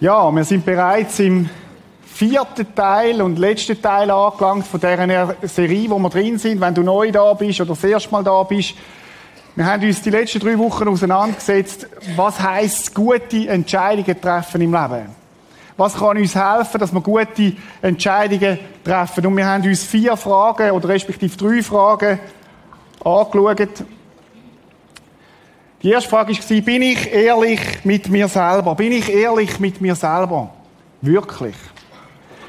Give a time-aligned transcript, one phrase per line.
[0.00, 1.50] Ja, wir sind bereits im
[2.06, 6.58] vierten Teil und letzten Teil angelangt von dieser Serie, wo wir drin sind.
[6.58, 8.72] Wenn du neu da bist oder das erste Mal da bist,
[9.54, 11.86] wir haben uns die letzten drei Wochen auseinandergesetzt,
[12.16, 15.14] was heisst gute Entscheidungen treffen im Leben.
[15.76, 19.26] Was kann uns helfen, dass wir gute Entscheidungen treffen?
[19.26, 22.20] Und wir haben uns vier Fragen oder respektive drei Fragen
[23.04, 23.84] angeschaut.
[25.82, 28.74] Die erste Frage war, bin ich ehrlich mit mir selber?
[28.74, 30.50] Bin ich ehrlich mit mir selber?
[31.00, 31.54] Wirklich?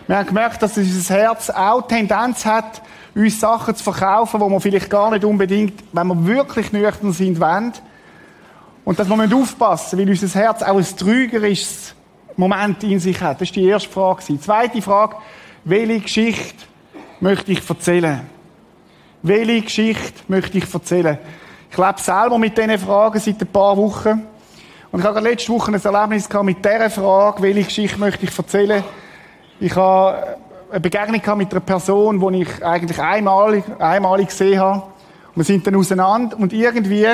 [0.05, 2.81] Wir haben gemerkt, dass unser Herz auch Tendenz hat,
[3.15, 7.39] uns Sachen zu verkaufen, wo wir vielleicht gar nicht unbedingt, wenn wir wirklich nüchtern sind,
[7.39, 7.71] wollen.
[8.83, 11.95] Und dass wir aufpassen weil unser Herz auch ein trügerisches
[12.35, 13.39] Moment in sich hat.
[13.39, 14.23] Das ist die erste Frage.
[14.27, 15.15] Die zweite Frage,
[15.63, 16.65] welche Geschichte
[17.21, 18.21] möchte ich erzählen?
[19.21, 21.17] Welche Geschichte möchte ich erzählen?
[21.71, 24.27] Ich lebe selber mit diesen Fragen seit ein paar Wochen.
[24.91, 28.83] Und ich habe letzte Woche ein Erlebnis mit dieser Frage, welche Geschichte möchte ich erzählen.
[29.57, 30.37] Ich habe
[30.69, 34.83] eine Begegnung mit einer Person, die ich eigentlich einmalig, einmalig gesehen habe.
[35.29, 37.07] Und wir sind dann auseinander und irgendwie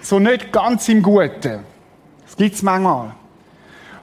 [0.00, 1.60] so nicht ganz im Guten.
[2.24, 3.10] Das gibt es manchmal.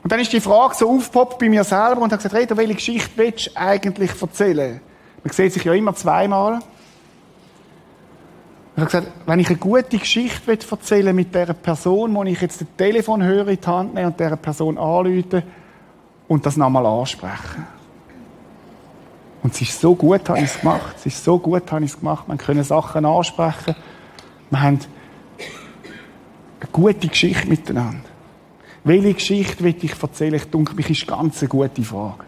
[0.03, 2.75] Und dann ist die Frage so aufgepoppt bei mir selber und habe gesagt, Reda, welche
[2.75, 4.79] Geschichte willst du eigentlich erzählen?
[5.23, 6.59] Man sieht sich ja immer zweimal.
[8.79, 12.61] Ich habe gesagt, wenn ich eine gute Geschichte erzählen mit dieser Person, wo ich jetzt
[12.61, 15.43] den Telefonhörer in die Hand nehme und dieser Person anrufe
[16.29, 17.67] und das nochmal ansprechen.
[19.43, 20.95] Und es ist so gut, habe ich es gemacht.
[20.95, 22.25] Es ist so gut, habe ich es gemacht.
[22.29, 23.75] Man können Sachen ansprechen.
[24.49, 24.79] Wir haben
[26.61, 28.07] eine gute Geschichte miteinander.
[28.85, 30.35] Welche Geschichte will ich erzählen?
[30.35, 32.23] Ich denke, mich ist ganz eine gute Frage.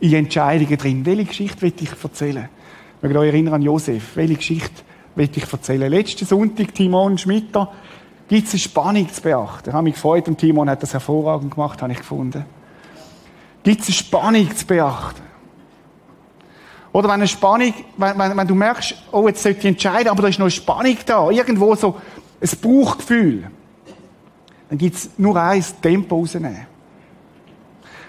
[0.00, 1.04] In Entscheidungen drin.
[1.04, 2.48] Welche Geschichte will ich erzählen?
[2.96, 4.16] Ich möchte euch erinnern an Josef.
[4.16, 4.87] Welche Geschichte
[5.18, 5.90] will ich erzählen.
[5.90, 7.70] Letzten Sonntag, Timon Schmitter,
[8.28, 9.70] gibt es eine Spannung zu beachten.
[9.70, 12.44] Ich habe mich gefreut und Timon hat das hervorragend gemacht, habe ich gefunden.
[13.62, 15.22] Gibt es eine Spannung zu beachten?
[16.92, 20.22] Oder wenn eine Spannung, wenn, wenn, wenn du merkst, oh, jetzt sollte ich entscheiden, aber
[20.22, 21.96] da ist noch eine Spannung da, irgendwo so
[22.40, 23.50] ein Bauchgefühl,
[24.68, 26.66] dann gibt es nur eins, Tempo rausnehmen.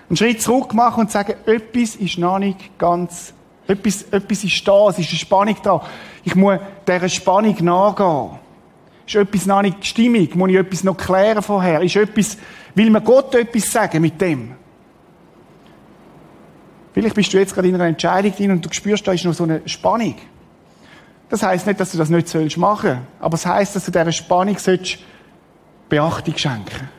[0.09, 3.33] Einen Schritt zurück machen und sagen, etwas ist noch nicht ganz
[3.69, 5.81] etwas, etwas ist da, es ist eine Spannung da.
[6.23, 8.39] Ich muss dieser Spannung nachgehen.
[9.05, 10.35] Ist etwas noch nicht stimmig?
[10.35, 11.81] Muss ich etwas noch klären vorher?
[11.81, 12.37] Ist etwas,
[12.75, 14.53] will mir Gott etwas sagen mit dem?
[16.93, 19.33] Vielleicht bist du jetzt gerade in einer Entscheidung drin und du spürst, da ist noch
[19.33, 20.15] so eine Spannung.
[21.29, 24.11] Das heißt nicht, dass du das nicht sollst machen, aber es heißt, dass du dieser
[24.11, 24.97] Spannung sollst
[25.87, 26.89] Beachtung schenken.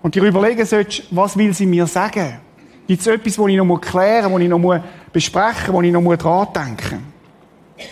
[0.00, 2.40] Und dir überlegen sollst, was will sie mir sagen?
[2.88, 4.80] Gibt es etwas, das ich noch klären muss, das ich noch
[5.12, 7.04] besprechen muss, das ich noch dran denken
[7.76, 7.86] muss?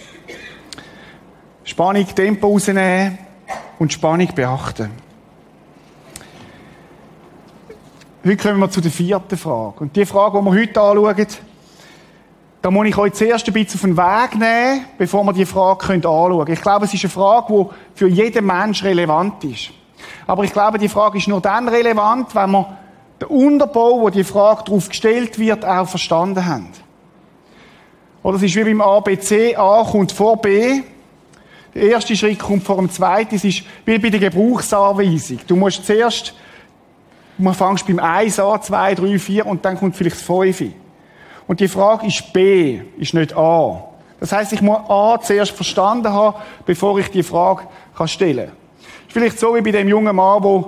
[1.65, 3.19] Spannung, Tempo rausnehmen
[3.79, 4.91] und Spannung beachten.
[8.25, 9.81] Heute kommen wir zu der vierten Frage.
[9.81, 11.27] Und die Frage, die wir heute anschauen,
[12.63, 15.93] da muss ich euch zuerst ein bisschen auf den Weg nehmen, bevor wir die Frage
[15.93, 16.53] anschauen können.
[16.55, 19.73] Ich glaube, es ist eine Frage, die für jeden Mensch relevant ist.
[20.27, 22.79] Aber ich glaube, die Frage ist nur dann relevant, wenn wir
[23.21, 26.69] den Unterbau, wo die Frage darauf gestellt wird, auch verstanden haben.
[28.23, 30.81] Oder es ist wie beim ABC, A kommt vor B.
[31.75, 33.37] Der erste Schritt kommt vor dem zweiten.
[33.37, 35.39] Es ist wie bei der Gebrauchsanweisung.
[35.47, 36.35] Du musst zuerst,
[37.39, 40.65] du fängst beim 1 an, 2, 3, 4 und dann kommt vielleicht das 5.
[41.47, 43.85] Und die Frage ist B, ist nicht A.
[44.19, 47.63] Das heißt, ich muss A zuerst verstanden haben, bevor ich die Frage
[48.07, 48.57] stellen kann.
[49.09, 50.65] Vielleicht so wie bei dem jungen Mann, der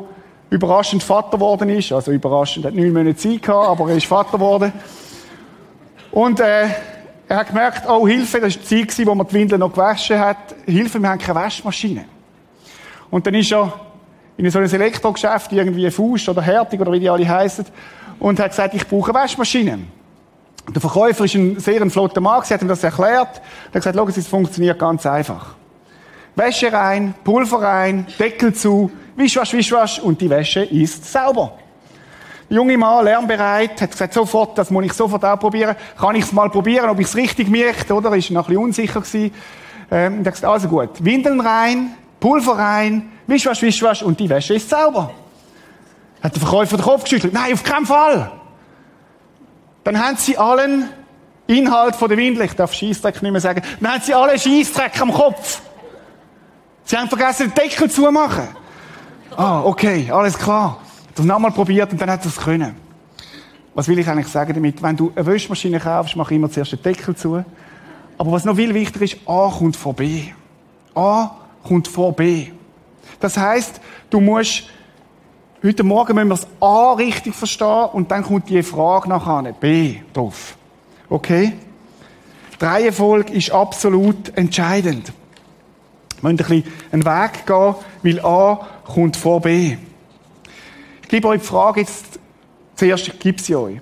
[0.50, 1.92] überraschend Vater geworden ist.
[1.92, 4.72] Also überraschend, hat neun Monate Zeit gehabt, aber er ist Vater geworden.
[6.10, 6.68] Und äh,
[7.28, 10.18] er hat gemerkt, oh Hilfe, das war die Zeit, wo man die Windeln noch gewaschen
[10.18, 10.54] hat.
[10.64, 12.04] Hilfe, wir haben keine Waschmaschine.
[13.10, 13.72] Und dann ist er
[14.36, 17.66] in so ein Elektrogeschäft, irgendwie Fuß oder Hertig oder wie die alle heißen,
[18.18, 19.78] und hat gesagt, ich brauche eine Waschmaschine.
[20.74, 23.40] Der Verkäufer ist ein sehr ein flotter Mann, sie hat ihm das erklärt.
[23.40, 25.54] Er hat gesagt, schau, es funktioniert ganz einfach.
[26.34, 31.58] Wäsche rein, Pulver rein, Deckel zu, wischwasch, wischwasch und die Wäsche ist sauber.
[32.48, 35.76] Der junge Mann, lernbereit, hat gesagt, sofort, das muss ich sofort auch probieren.
[35.98, 38.16] Kann ich es mal probieren, ob ich es richtig möchte, oder?
[38.16, 39.34] Ist noch ein bisschen unsicher gewesen.
[39.90, 44.54] Ähm, er hat gesagt, also gut, Windeln rein, Pulver rein, wischwasch, wischwasch und die Wäsche
[44.54, 45.12] ist sauber.
[46.22, 47.32] Hat der Verkäufer den Kopf geschüttelt.
[47.32, 48.30] Nein, auf keinen Fall!
[49.84, 50.88] Dann haben sie allen
[51.46, 55.00] Inhalt von der Windel, ich darf Scheissdreck nicht mehr sagen, dann haben sie alle Scheissdreck
[55.00, 55.60] am Kopf.
[56.84, 58.48] Sie haben vergessen, den Deckel zu machen.
[59.38, 60.78] Ah, okay, alles klar.
[61.14, 62.74] Das nochmal probiert und dann hat es können.
[63.72, 64.82] Was will ich eigentlich sagen damit?
[64.82, 67.44] Wenn du eine Wäschmaschine kaufst, mach immer zuerst den Deckel zu.
[68.18, 70.22] Aber was noch viel wichtiger ist, A kommt vor B.
[70.96, 72.48] A kommt vor B.
[73.20, 73.80] Das heißt,
[74.10, 74.64] du musst
[75.62, 79.98] Heute Morgen müssen wir das A richtig verstehen und dann kommt die Frage nachher B
[80.12, 80.56] drauf.
[81.08, 81.52] Okay?
[82.60, 85.12] Die Reihenfolge ist absolut entscheidend.
[86.20, 89.76] Wir müssen ein bisschen einen Weg gehen, weil A kommt vor B.
[91.02, 92.18] Ich gebe euch die Frage jetzt,
[92.74, 93.80] zuerst gebe sie euch.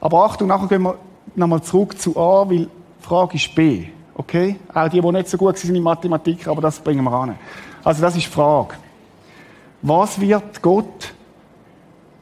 [0.00, 0.96] Aber Achtung, nachher gehen wir
[1.34, 2.68] nochmal zurück zu A, weil die
[3.00, 3.86] Frage ist B.
[4.14, 4.56] Okay?
[4.72, 7.38] Auch die, die nicht so gut sind in Mathematik, aber das bringen wir an.
[7.82, 8.74] Also das ist die Frage.
[9.82, 11.12] Was wird Gott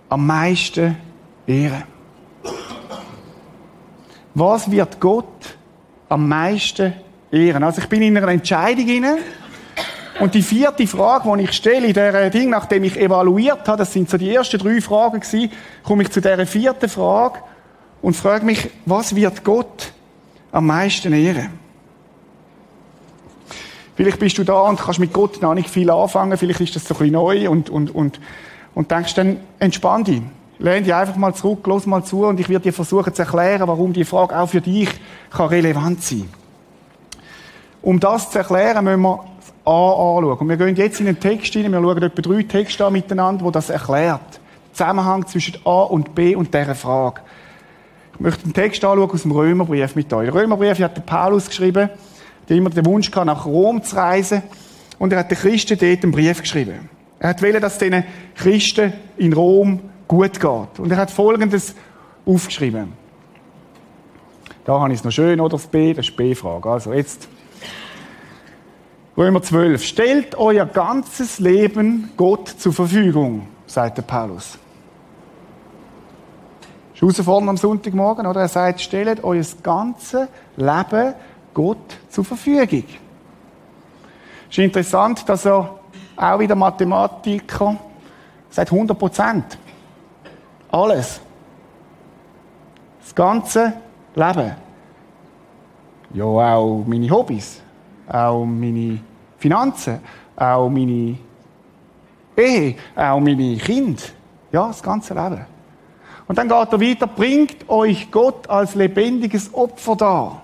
[0.09, 0.97] am meisten
[1.47, 1.83] ehren?
[4.35, 5.57] Was wird Gott
[6.09, 6.95] am meisten
[7.31, 7.63] ehren?
[7.63, 9.19] Also ich bin in einer Entscheidung inne
[10.21, 13.93] und die vierte Frage, die ich stelle, in dieser Ding, nachdem ich evaluiert habe, das
[13.93, 15.51] sind so die ersten drei Fragen gewesen,
[15.83, 17.39] komme ich zu dieser vierten Frage
[18.03, 19.93] und frage mich, was wird Gott
[20.53, 21.59] am meisten ehren?
[23.97, 26.85] Vielleicht bist du da und kannst mit Gott noch nicht viel anfangen, vielleicht ist das
[26.85, 28.21] so ein bisschen neu und, und, und,
[28.75, 30.23] und denkst dann, entspann dich.
[30.59, 33.67] Lehn dich einfach mal zurück, los mal zu und ich werde dir versuchen zu erklären,
[33.67, 34.91] warum die Frage auch für dich
[35.31, 36.29] kann relevant sein
[37.81, 39.25] Um das zu erklären, müssen wir
[39.65, 40.39] das A anschauen.
[40.39, 43.45] Und wir gehen jetzt in den Text hinein, wir schauen etwa drei Texte an miteinander,
[43.45, 44.41] wo das erklärt.
[44.73, 47.21] Zusammenhang zwischen A und B und dieser Frage.
[48.15, 50.31] Ich möchte den Text anschauen aus dem Römerbrief mit euch.
[50.31, 51.89] Der Römerbrief hat der Paulus geschrieben,
[52.49, 54.43] der immer den Wunsch hatte, nach Rom zu reisen.
[54.99, 56.89] Und er hat den Christen dort einen Brief geschrieben.
[57.19, 58.05] Er hat wollen, dass den
[58.35, 60.79] Christen in Rom gut geht.
[60.79, 61.75] Und er hat Folgendes
[62.27, 62.93] aufgeschrieben.
[64.65, 65.57] Da habe ich es noch schön, oder?
[65.57, 66.69] Das B, das ist B-Frage.
[66.69, 67.29] Also jetzt.
[69.21, 69.85] Römer 12.
[69.85, 74.57] Stellt euer ganzes Leben Gott zur Verfügung, sagt der Paulus.
[76.95, 78.41] Ist herausfordernd am Sonntagmorgen, oder?
[78.41, 80.27] Er sagt, stellt euer ganzes
[80.57, 81.15] Leben
[81.53, 82.85] Gott zur Verfügung.
[84.49, 85.79] Es ist interessant, dass er
[86.17, 87.77] auch wieder Mathematiker
[88.49, 89.59] sagt 100 Prozent.
[90.73, 91.21] Alles.
[93.03, 93.75] Das ganze
[94.15, 94.57] Leben.
[96.15, 97.61] Ja, auch meine Hobbys,
[98.09, 99.10] auch meine
[99.41, 99.99] Finanzen,
[100.37, 101.17] auch meine
[102.37, 104.03] Ehe, auch meine Kinder.
[104.53, 105.45] Ja, das ganze Leben.
[106.29, 110.43] Und dann geht er weiter, bringt euch Gott als lebendiges Opfer dar.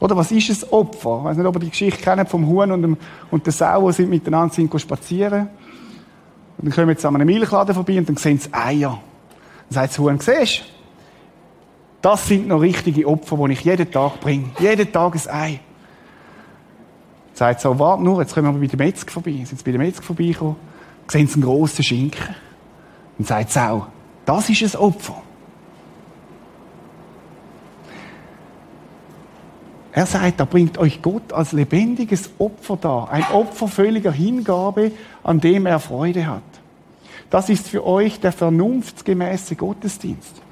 [0.00, 1.18] Oder was ist ein Opfer?
[1.18, 2.96] Ich weiß nicht, ob ihr die Geschichte kennt vom Huhn und, dem,
[3.30, 5.48] und der Sau, die sind miteinander sind spazieren.
[6.58, 9.00] Und dann kommen jetzt an einem Milchladen vorbei und dann sehen sie Eier.
[9.68, 10.64] Dann sagt das Huhn, siehst
[12.02, 14.50] das sind noch richtige Opfer, die ich jeden Tag bringe.
[14.58, 15.60] Jeden Tag ein Ei.
[17.34, 19.42] Sagt so, warte nur, jetzt kommen wir bei der Metzger vorbei.
[19.44, 20.56] Sind sie bei der Metzger vorbeigekommen,
[21.08, 22.34] sehen sie einen grossen Schinken.
[23.18, 23.88] Dann sagt auch,
[24.24, 25.20] das ist ein Opfer.
[29.92, 33.10] Er sagt, da bringt euch Gott als lebendiges Opfer dar.
[33.10, 34.90] Ein Opfer völliger Hingabe,
[35.22, 36.42] an dem er Freude hat.
[37.30, 40.43] Das ist für euch der vernunftsgemäße Gottesdienst.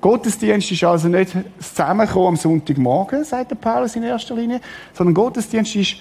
[0.00, 4.60] Gottesdienst ist also nicht das Zusammenkommen am Sonntagmorgen, sagt der Paulus in erster Linie,
[4.92, 5.96] sondern Gottesdienst ist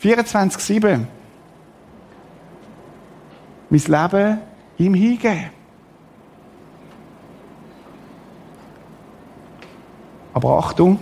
[0.00, 1.06] 24-7.
[3.68, 4.38] Mein Leben
[4.78, 5.50] ihm hingeben.
[10.32, 10.98] Aber Achtung,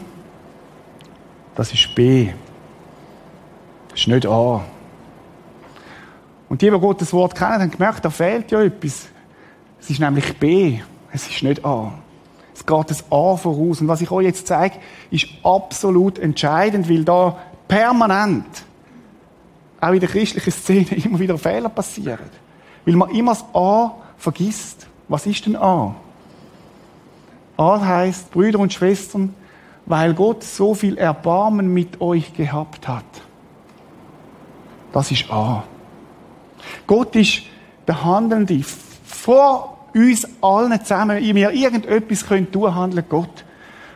[1.56, 2.30] das ist B.
[3.88, 4.64] Das ist nicht A.
[6.48, 9.08] Und die, die Gottes Wort kennen, haben gemerkt, da fehlt ja etwas.
[9.80, 10.78] Es ist nämlich B.
[11.12, 11.92] Es ist nicht A.
[12.64, 13.80] Es geht das A voraus.
[13.80, 14.76] Und was ich euch jetzt zeige,
[15.10, 17.36] ist absolut entscheidend, weil da
[17.68, 18.64] permanent,
[19.80, 22.30] auch in der christlichen Szene, immer wieder Fehler passieren.
[22.86, 24.86] Weil man immer das A vergisst.
[25.08, 25.94] Was ist denn A?
[27.56, 29.34] A heißt, Brüder und Schwestern,
[29.86, 33.04] weil Gott so viel Erbarmen mit euch gehabt hat.
[34.92, 35.64] Das ist A.
[36.86, 37.42] Gott ist
[37.86, 38.62] der Handelnde.
[39.04, 43.44] Vor uns allen zusammen, wenn wir irgendetwas können tun, handelt Gott.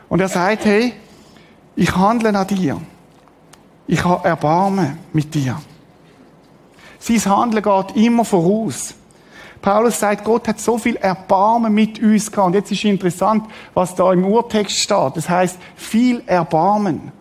[0.08, 0.94] Und er sagt, hey,
[1.76, 2.80] ich handle an dir.
[3.86, 5.60] Ich habe Erbarmen mit dir.
[6.98, 8.94] Sein Handeln geht immer voraus.
[9.60, 12.48] Paulus sagt, Gott hat so viel Erbarmen mit uns gehabt.
[12.48, 15.16] Und jetzt ist interessant, was da im Urtext steht.
[15.16, 17.12] Das heißt, viel Erbarmen.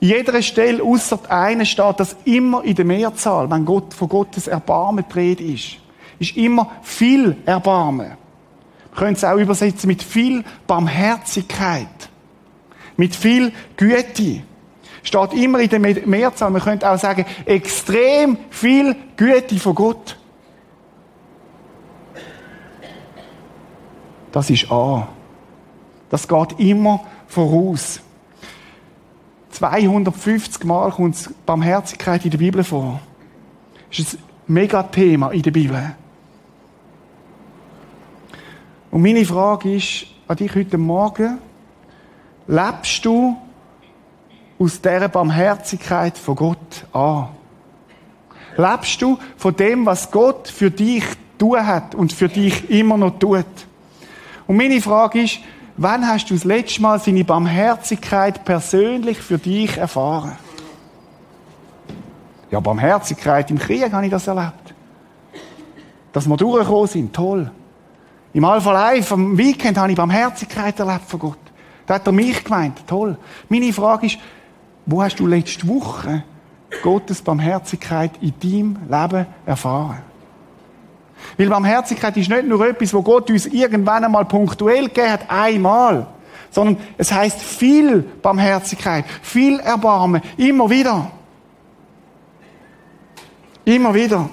[0.00, 4.46] In jeder Stelle, außer einer, steht das immer in der Mehrzahl, wenn Gott, von Gottes
[4.46, 5.79] Erbarmen dreht ist.
[6.20, 8.12] Ist immer viel Erbarmen.
[8.90, 11.88] Wir können es auch übersetzen mit viel Barmherzigkeit.
[12.96, 14.42] Mit viel Güte.
[15.02, 16.50] Steht immer in der Mehrzahl.
[16.50, 20.18] Man könnte auch sagen, extrem viel Güte von Gott.
[24.30, 25.08] Das ist A.
[26.10, 28.02] Das geht immer voraus.
[29.52, 33.00] 250 Mal kommt Barmherzigkeit in der Bibel vor.
[33.88, 35.94] Das ist ein Megathema in der Bibel.
[38.90, 41.38] Und meine Frage ist an dich heute Morgen,
[42.46, 43.36] lebst du
[44.58, 47.28] aus dieser Barmherzigkeit von Gott an?
[48.56, 51.04] Lebst du von dem, was Gott für dich
[51.38, 53.46] tun hat und für dich immer noch tut?
[54.48, 55.38] Und meine Frage ist,
[55.76, 60.36] wann hast du das letzte Mal seine Barmherzigkeit persönlich für dich erfahren?
[62.50, 64.74] Ja, Barmherzigkeit im Krieg habe ich das erlebt.
[66.12, 67.52] Dass wir durchgekommen sind, toll.
[68.32, 71.38] Im Alpha Life, am Weekend, habe ich Barmherzigkeit erlebt von Gott.
[71.86, 73.16] Da hat er mich gemeint, toll.
[73.48, 74.18] Meine Frage ist,
[74.86, 76.22] wo hast du letzte Woche
[76.82, 80.02] Gottes Barmherzigkeit in deinem Leben erfahren?
[81.36, 86.06] Weil Barmherzigkeit ist nicht nur etwas, wo Gott uns irgendwann einmal punktuell gegeben hat, einmal.
[86.50, 91.10] Sondern es heißt viel Barmherzigkeit, viel Erbarmen, immer wieder.
[93.64, 94.28] Immer wieder.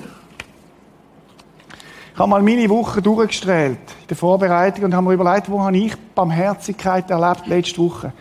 [2.18, 5.78] Ich habe mal meine Woche durchgestrahlt in der Vorbereitung und habe mir überlegt, wo habe
[5.78, 8.12] ich Barmherzigkeit erlebt letzte Woche.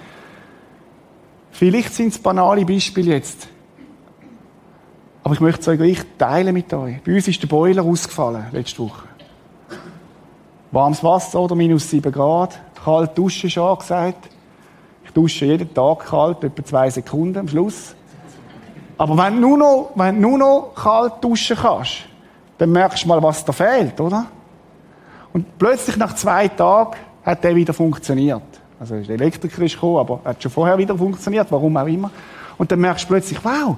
[1.50, 3.48] Vielleicht sind es banale Beispiele jetzt.
[5.24, 7.02] Aber ich möchte es euch gleich teilen mit euch.
[7.04, 9.08] Bei uns ist der Boiler ausgefallen letzte Woche.
[10.72, 12.60] Warmes Wasser oder minus 7 Grad.
[12.84, 14.28] Kalt duschen schon angesagt.
[15.06, 17.94] Ich dusche jeden Tag kalt, etwa zwei Sekunden am Schluss.
[18.98, 22.04] Aber wenn du nur noch, wenn du nur noch kalt duschen kannst,
[22.58, 24.26] dann merkst du mal, was da fehlt, oder?
[25.32, 28.42] Und plötzlich nach zwei Tagen hat der wieder funktioniert.
[28.78, 32.10] Also der Elektriker ist gekommen, aber hat schon vorher wieder funktioniert, warum auch immer.
[32.58, 33.76] Und dann merkst du plötzlich, wow,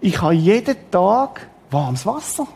[0.00, 2.46] ich habe jeden Tag warmes Wasser.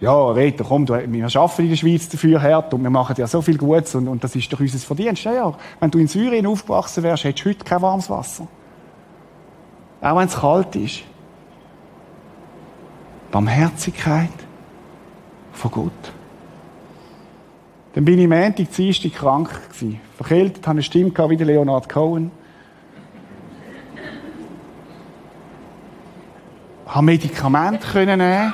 [0.00, 3.26] Ja, Reto, komm, du, wir arbeiten in der Schweiz dafür hart und wir machen ja
[3.26, 5.24] so viel Gutes und, und das ist doch unser Verdienst.
[5.24, 8.46] Ja, ja, wenn du in Syrien aufgewachsen wärst, hättest du heute kein warmes Wasser.
[10.02, 11.04] Auch wenn es kalt ist.
[13.34, 14.30] Barmherzigkeit
[15.54, 16.12] von Gott.
[17.94, 20.00] Dann bin ich Montag, Dienstag krank gewesen.
[20.16, 22.30] Verkältet, hatte eine Stimme wie der Leonard Cohen.
[26.86, 28.52] habe Medikamente können nehmen,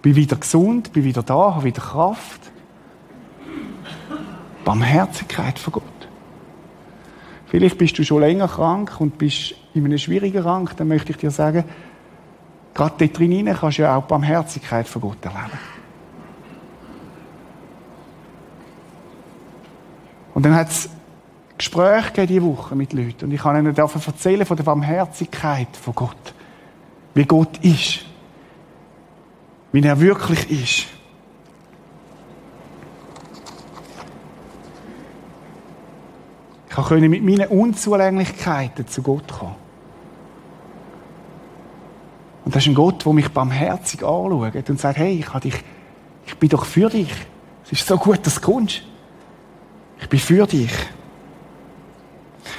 [0.00, 2.50] bin wieder gesund, bin wieder da, habe wieder Kraft.
[4.64, 5.84] Barmherzigkeit von Gott.
[7.48, 11.18] Vielleicht bist du schon länger krank und bist in einem schwierigen Rang, dann möchte ich
[11.18, 11.64] dir sagen,
[12.74, 15.58] Gerade dort drin kannst du ja auch die Barmherzigkeit von Gott erleben.
[20.34, 20.88] Und dann hat es
[21.58, 23.24] Gespräche gegeben diese Woche mit Leuten.
[23.24, 26.34] Und ich kann ihnen davon erzählen, von der Barmherzigkeit von Gott.
[27.14, 28.04] Wie Gott ist.
[29.72, 30.86] Wie er wirklich ist.
[36.68, 39.67] Ich konnte mit meinen Unzulänglichkeiten zu Gott kommen.
[42.48, 45.62] Und das ist ein Gott, der mich barmherzig anschaut und sagt, hey, ich, dich,
[46.26, 47.12] ich bin doch für dich.
[47.66, 48.84] Es ist so gut, dass du kommst.
[50.00, 50.72] Ich bin für dich.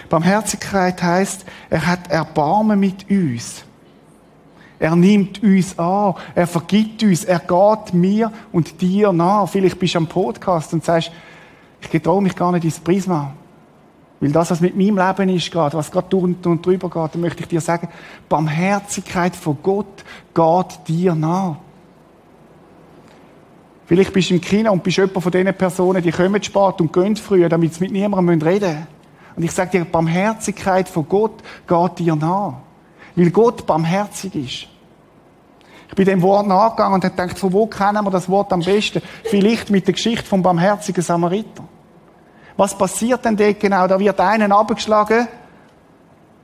[0.08, 3.64] Barmherzigkeit heißt, er hat Erbarmen mit uns.
[4.78, 9.50] Er nimmt uns an, er vergibt uns, er geht mir und dir nach.
[9.50, 11.12] Vielleicht bist du am Podcast und sagst,
[11.82, 13.34] ich getraue mich gar nicht ins Prisma.
[14.20, 17.22] Weil das, was mit meinem Leben ist gerade, was gerade drunter und drüber geht, dann
[17.22, 17.88] möchte ich dir sagen,
[18.28, 21.56] Barmherzigkeit von Gott geht dir nach.
[23.86, 26.94] Vielleicht bist du im Kino und bist jemand von diesen Personen, die kommen spät und
[26.94, 28.88] gehen früh, damit sie mit niemandem reden müssen.
[29.36, 32.56] Und ich sage dir, Barmherzigkeit von Gott geht dir nach.
[33.16, 34.68] Weil Gott barmherzig ist.
[35.88, 38.60] Ich bin dem Wort nachgegangen und habe gedacht, von wo kennen wir das Wort am
[38.60, 39.02] besten?
[39.24, 41.64] Vielleicht mit der Geschichte vom barmherzigen Samariter.
[42.60, 43.88] Was passiert denn dort genau?
[43.88, 45.30] Da wird einen abgeschlagen,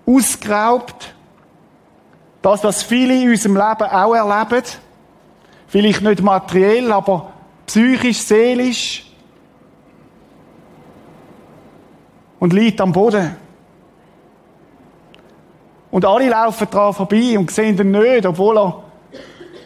[0.05, 1.13] ausgeraubt.
[2.41, 4.65] Das, was viele in unserem Leben auch erleben.
[5.67, 7.33] Vielleicht nicht materiell, aber
[7.67, 9.13] psychisch, seelisch.
[12.39, 13.35] Und liegt am Boden.
[15.91, 18.83] Und alle laufen dran vorbei und sehen ihn nicht, obwohl er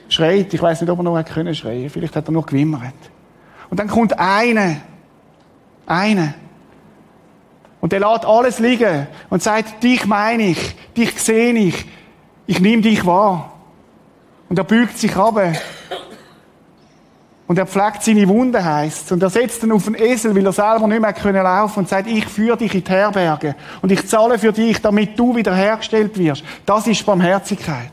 [0.08, 0.52] schreit.
[0.52, 1.90] Ich weiß nicht, ob er noch schreien konnte.
[1.92, 2.96] Vielleicht hat er nur gewimmert.
[3.70, 4.78] Und dann kommt einer,
[5.90, 6.34] eine.
[7.82, 11.86] Und er lässt alles liegen und sagt, dich meine ich, dich sehe ich,
[12.46, 13.54] ich nehme dich wahr.
[14.50, 15.40] Und er bügt sich ab.
[17.48, 20.52] Und er pflegt seine Wunde, heisst Und er setzt dann auf den Esel, weil er
[20.52, 23.56] selber nicht mehr laufen und sagt, ich führe dich in die Herberge.
[23.82, 26.44] Und ich zahle für dich, damit du wiederhergestellt wirst.
[26.66, 27.92] Das ist Barmherzigkeit.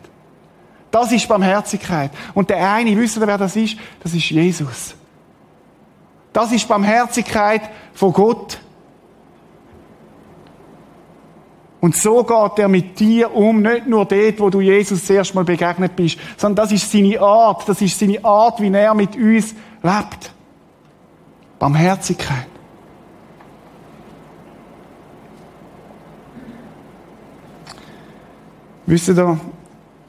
[0.91, 2.11] Das ist Barmherzigkeit.
[2.35, 3.77] Und der eine, wisst ihr, wer das ist?
[4.03, 4.95] Das ist Jesus.
[6.37, 7.63] Das ist Barmherzigkeit
[7.95, 8.59] von Gott.
[11.81, 15.45] Und so geht er mit dir um, nicht nur dort, wo du Jesus das Mal
[15.45, 19.55] begegnet bist, sondern das ist seine Art, das ist seine Art, wie er mit uns
[19.83, 20.31] lebt.
[21.59, 22.49] Barmherzigkeit.
[28.85, 29.41] Wisst ihr,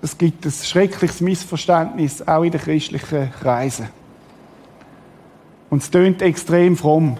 [0.01, 3.87] es gibt ein schreckliches Missverständnis, auch in den christlichen Kreisen.
[5.69, 7.17] Und es tönt extrem fromm,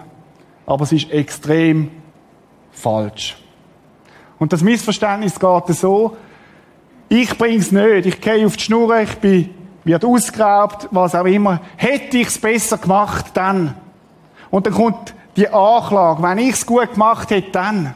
[0.66, 1.92] aber es ist extrem
[2.72, 3.38] falsch.
[4.40, 6.16] Und das Missverständnis geht so,
[7.10, 9.50] ich bring's nicht, ich gehe auf die Schnur, ich bin,
[9.84, 11.62] wird ausgeraubt, was auch immer.
[11.78, 13.76] Hätte ich's besser gemacht, dann.
[14.50, 17.94] Und dann kommt die Anklage, wenn ich's gut gemacht hätte, dann.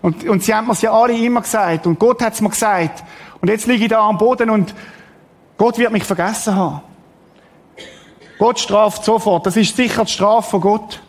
[0.00, 1.86] Und, und sie haben mir's ja alle immer gesagt.
[1.86, 3.02] Und Gott hat's mir gesagt.
[3.40, 4.74] Und jetzt liege ich da am Boden und
[5.56, 6.82] Gott wird mich vergessen haben.
[8.38, 9.46] Gott straft sofort.
[9.46, 11.00] Das ist sicher die Strafe von Gott.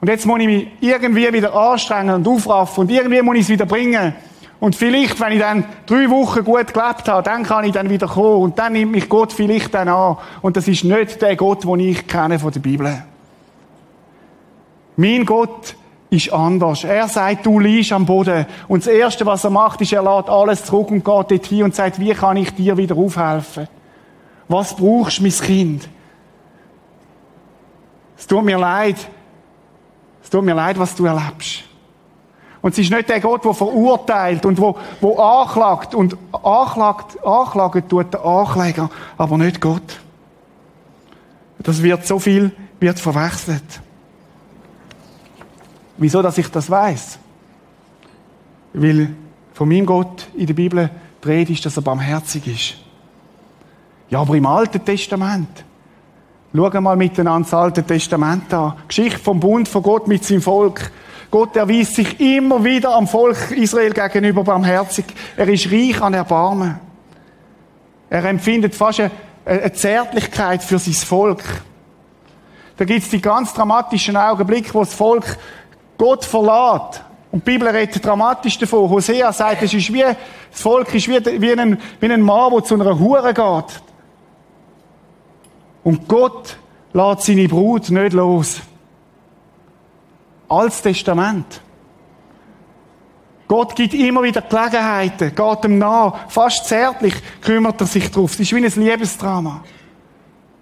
[0.00, 3.48] Und jetzt muss ich mich irgendwie wieder anstrengen und aufraffen und irgendwie muss ich es
[3.48, 4.14] wieder bringen.
[4.58, 8.06] Und vielleicht, wenn ich dann drei Wochen gut gelebt habe, dann kann ich dann wieder
[8.06, 10.16] kommen und dann nimmt mich Gott vielleicht dann an.
[10.40, 13.02] Und das ist nicht der Gott, den ich kenne von der Bibel.
[14.96, 15.76] Mein Gott
[16.08, 16.84] ist anders.
[16.84, 18.46] Er sagt, du liegst am Boden.
[18.68, 21.74] Und das Erste, was er macht, ist, er lädt alles zurück und geht dorthin und
[21.74, 23.68] sagt, wie kann ich dir wieder aufhelfen?
[24.48, 25.88] Was brauchst du, mein Kind?
[28.16, 28.96] Es tut mir leid.
[30.22, 31.64] Es tut mir leid, was du erlebst.
[32.62, 37.88] Und es ist nicht der Gott, der verurteilt und wo, wo anklagt und anklagt, anklagen
[37.88, 40.00] tut der Ankläger, aber nicht Gott.
[41.58, 42.50] Das wird so viel,
[42.80, 43.80] wird verwechselt.
[45.96, 47.18] Wieso, dass ich das weiß?
[48.72, 49.14] Weil
[49.52, 50.90] von meinem Gott in der Bibel
[51.22, 52.85] die Rede ist, dass er barmherzig ist.
[54.08, 55.64] Ja, aber im Alten Testament.
[56.54, 58.74] Schauen mal miteinander das Alte Testament an.
[58.88, 60.90] Geschichte vom Bund von Gott mit seinem Volk.
[61.30, 65.04] Gott erweist sich immer wieder am Volk Israel gegenüber barmherzig.
[65.36, 66.78] Er ist reich an Erbarmen.
[68.08, 69.10] Er empfindet fast eine,
[69.44, 71.42] eine Zärtlichkeit für sein Volk.
[72.76, 75.36] Da gibt's die ganz dramatischen Augenblicke, wo das Volk
[75.98, 77.02] Gott verlässt.
[77.32, 78.88] Und die Bibel redet dramatisch davon.
[78.88, 82.64] Hosea sagt, es ist wie, das Volk ist wie, wie, ein, wie ein Mann, der
[82.64, 83.82] zu einer Hure geht.
[85.86, 86.56] Und Gott
[86.94, 88.60] lässt seine Brut nicht los.
[90.48, 91.60] Als Testament.
[93.46, 98.32] Gott gibt immer wieder Gelegenheiten, geht ihm nach, fast zärtlich kümmert er sich drauf.
[98.32, 99.62] Es ist wie ein Liebesdrama.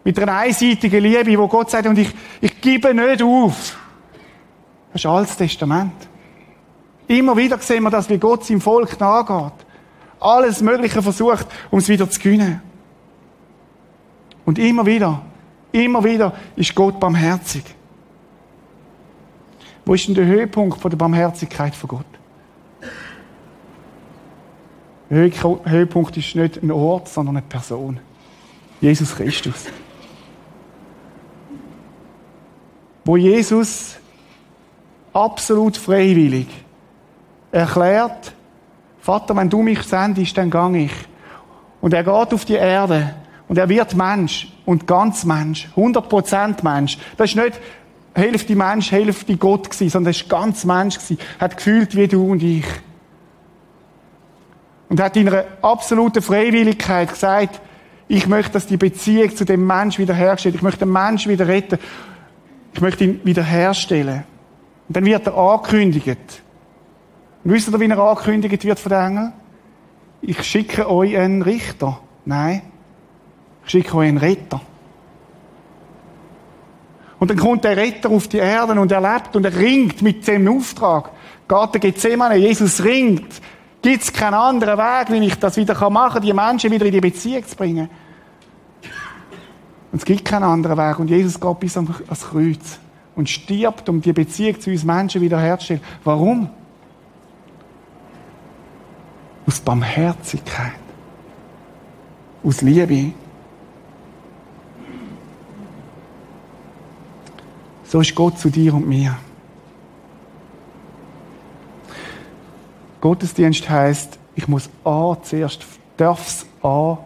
[0.04, 3.78] Mit einer einseitigen Liebe, wo Gott sagt, und ich, ich gebe nicht auf.
[4.92, 6.06] Das ist Altes Testament.
[7.08, 9.54] Immer wieder sehen wir das, wie Gott seinem Volk nachgeht.
[10.20, 12.73] Alles Mögliche versucht, um es wieder zu gewinnen.
[14.44, 15.22] Und immer wieder,
[15.72, 17.64] immer wieder ist Gott barmherzig.
[19.85, 22.07] Wo ist denn der Höhepunkt von der Barmherzigkeit von Gott?
[25.11, 25.30] Der
[25.64, 28.00] Höhepunkt ist nicht ein Ort, sondern eine Person.
[28.80, 29.66] Jesus Christus.
[33.04, 33.96] Wo Jesus
[35.12, 36.48] absolut freiwillig
[37.52, 38.33] erklärt,
[39.00, 40.92] Vater, wenn du mich sendest, dann gang ich.
[41.83, 43.14] Und er geht auf die Erde
[43.48, 46.98] und er wird Mensch und ganz Mensch, 100% Mensch.
[47.16, 47.61] Das ist nicht
[48.14, 51.18] Hälfte Mensch, Hälfte Gott gewesen, sondern er ist ganz Mensch gewesen.
[51.40, 52.64] Hat gefühlt wie du und ich.
[54.88, 57.61] Und hat in einer absoluten Freiwilligkeit gesagt,
[58.07, 60.54] ich möchte, dass die Beziehung zu dem Mensch wiederhergestellt.
[60.54, 61.78] Ich möchte den Mensch wieder retten.
[62.72, 64.24] Ich möchte ihn wiederherstellen.
[64.87, 66.42] Und dann wird er angekündigt.
[67.42, 69.33] Und wisst ihr, wie er angekündigt wird von den Engeln?
[70.20, 71.98] Ich schicke euch einen Richter.
[72.24, 72.62] Nein.
[73.66, 74.61] Schicke euch einen Retter.
[77.18, 80.27] Und dann kommt der Retter auf die Erde und er lebt und er ringt mit
[80.27, 81.11] dem Auftrag.
[81.48, 83.40] Gott Gethsemane, Jesus ringt.
[83.81, 86.92] Gibt es keinen anderen Weg, wie ich das wieder machen kann, die Menschen wieder in
[86.92, 87.88] die Beziehung zu bringen?
[89.92, 90.98] Und es gibt keinen anderen Weg.
[90.98, 91.90] Und Jesus geht bis ans
[92.31, 92.79] Kreuz
[93.14, 95.83] und stirbt, um die Beziehung zu uns Menschen wiederherzustellen.
[96.03, 96.50] Warum?
[99.46, 100.72] Aus Barmherzigkeit.
[102.42, 103.12] Aus Liebe.
[107.94, 109.16] So ist Gott zu dir und mir.
[113.00, 115.64] Gottesdienst heißt, ich muss A zuerst,
[115.96, 116.98] darf's A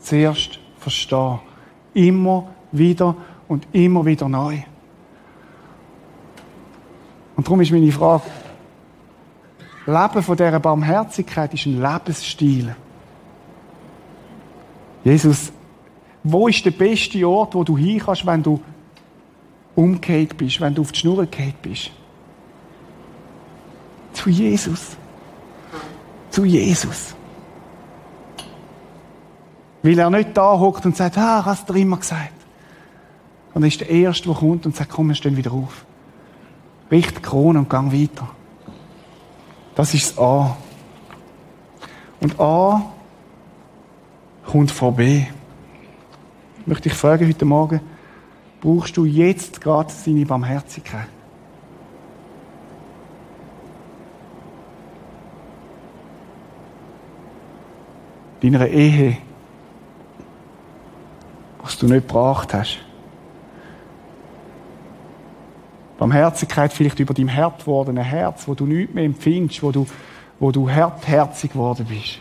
[0.00, 1.38] zuerst verstehen.
[1.94, 3.14] Immer wieder
[3.46, 4.58] und immer wieder neu.
[7.36, 8.24] Und darum ist meine Frage,
[9.86, 12.74] Leben von dieser Barmherzigkeit ist ein Lebensstil.
[15.04, 15.52] Jesus,
[16.24, 18.60] wo ist der beste Ort, wo du hin kannst, wenn du
[19.74, 21.90] umgekehrt bist, wenn du auf die Schnur gekehrt bist.
[24.12, 24.96] Zu Jesus.
[26.30, 27.14] zu Jesus.
[29.82, 32.32] Weil er nicht da hockt und sagt, ah, hast du immer gesagt.
[33.54, 35.84] Und er ist der Erste, der kommt und sagt, komm, wir stehen wieder auf.
[36.90, 38.28] Richt die Krone und gang weiter.
[39.74, 40.56] Das ist das A.
[42.20, 42.92] Und A
[44.46, 45.24] kommt vor B.
[46.60, 47.80] Ich möchte dich fragen heute Morgen,
[48.62, 51.08] brauchst du jetzt gerade seine Barmherzigkeit?
[58.40, 59.18] Deiner Ehe,
[61.60, 62.78] was du nicht gebracht hast.
[65.98, 69.86] Barmherzigkeit vielleicht über dein hart gewordene Herz, wo du nichts mehr empfindest, wo du,
[70.40, 72.20] wo du hartherzig geworden bist.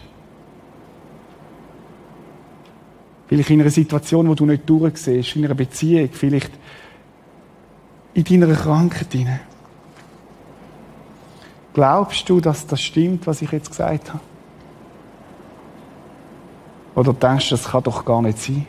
[3.31, 6.51] Vielleicht in einer Situation, wo du nicht durchsiehst, in einer Beziehung, vielleicht
[8.13, 9.39] in deiner Krankheit hinein.
[11.73, 14.19] Glaubst du, dass das stimmt, was ich jetzt gesagt habe?
[16.93, 18.67] Oder denkst du, das kann doch gar nicht sein?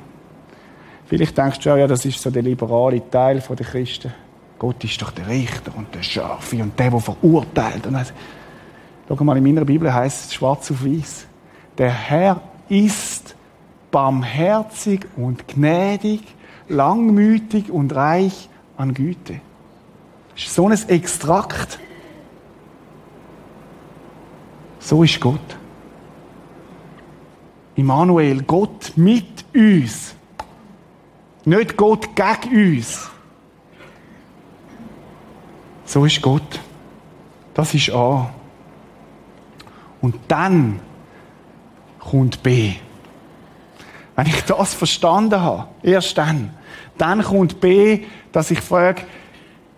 [1.07, 4.15] Vielleicht denkst du, ja, das ist so der liberale Teil der Christen.
[4.61, 7.89] Gott ist doch der Richter und der Scharfe und der, der verurteilt.
[7.89, 8.13] Und also,
[9.09, 11.27] schau mal, in meiner Bibel heißt es schwarz auf weiß.
[11.79, 13.35] Der Herr ist
[13.93, 16.23] barmherzig und gnädig,
[16.69, 19.41] langmütig und reich an Güte.
[20.35, 21.79] Das ist so ein Extrakt.
[24.81, 25.57] So ist Gott.
[27.77, 30.15] Immanuel, Gott mit uns.
[31.45, 33.09] Nicht Gott gegen uns.
[35.85, 36.61] So ist Gott.
[37.55, 38.33] Das ist A.
[40.01, 40.81] Und dann
[41.99, 42.75] kommt B.
[44.15, 46.51] Wenn ich das verstanden habe, erst dann,
[46.99, 49.03] dann kommt B, dass ich frage,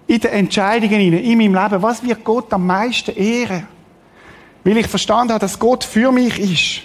[0.06, 3.66] in den Entscheidungen in meinem Leben, was wird Gott am meisten ehren?
[4.64, 6.82] Weil ich verstanden habe, dass Gott für mich ist.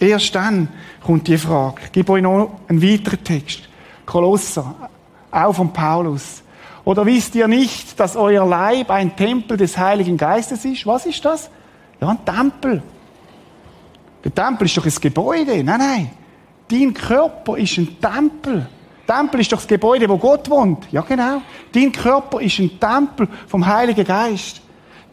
[0.00, 0.68] Erst dann
[1.02, 1.82] kommt die Frage.
[1.84, 3.62] Ich gebe euch noch einen weiteren Text.
[4.06, 4.74] Kolosser,
[5.30, 6.42] auch von Paulus.
[6.84, 10.86] Oder wisst ihr nicht, dass euer Leib ein Tempel des Heiligen Geistes ist?
[10.86, 11.50] Was ist das?
[12.00, 12.82] Ja, ein Tempel.
[14.24, 15.62] Der Tempel ist doch ein Gebäude.
[15.62, 16.10] Nein, nein.
[16.68, 18.66] Dein Körper ist ein Tempel.
[19.06, 20.90] Tempel ist doch das Gebäude, wo Gott wohnt.
[20.92, 21.40] Ja, genau.
[21.72, 24.60] Dein Körper ist ein Tempel vom Heiligen Geist,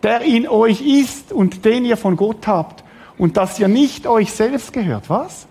[0.03, 2.83] der in euch ist und den ihr von Gott habt.
[3.17, 5.09] Und dass ihr nicht euch selbst gehört.
[5.09, 5.47] Was?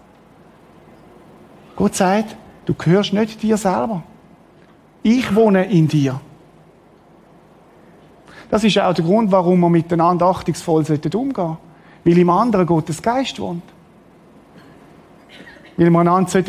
[1.77, 2.37] Gott sagt,
[2.67, 4.03] du gehörst nicht dir selber.
[5.03, 6.21] Ich wohne in dir.
[8.51, 11.57] Das ist auch der Grund, warum wir miteinander achtungsvoll umgehen sollten.
[12.05, 13.62] Weil im anderen Gottes Geist wohnt.
[15.76, 16.44] Weil wir einander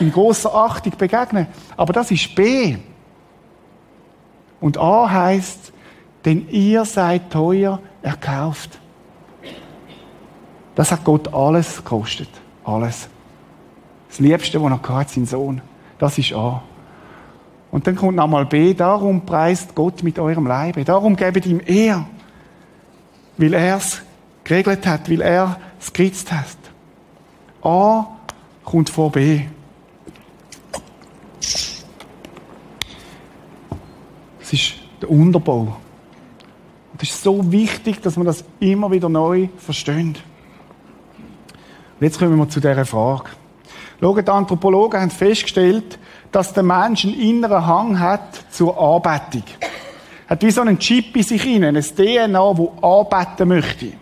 [0.00, 1.46] in großer Achtung begegnen.
[1.76, 2.76] Aber das ist B.
[4.60, 5.72] Und A heißt,
[6.24, 8.78] denn ihr seid teuer erkauft.
[10.74, 12.28] Das hat Gott alles gekostet.
[12.64, 13.08] Alles.
[14.08, 15.60] Das Liebste, was er hat, sein Sohn.
[15.98, 16.62] Das ist A.
[17.70, 20.84] Und dann kommt nochmal B, darum preist Gott mit eurem Leibe.
[20.84, 22.06] Darum gebt ihm Ehr.
[23.36, 24.00] Weil er es
[24.44, 26.56] geregelt hat, weil er es geritzt hat.
[27.62, 28.13] A
[28.64, 29.42] kommt vor B.
[34.40, 35.76] Das ist der Unterbau.
[36.92, 39.96] Und es ist so wichtig, dass man das immer wieder neu versteht.
[39.96, 40.22] Und
[42.00, 43.30] jetzt kommen wir zu dieser Frage.
[44.00, 45.98] Schaut, die Anthropologen haben festgestellt,
[46.30, 49.44] dass der Mensch einen inneren Hang hat zur Anbetung.
[50.28, 53.92] Hat wie so einen Chip in sich hinein, ein DNA, wo anbeten möchte.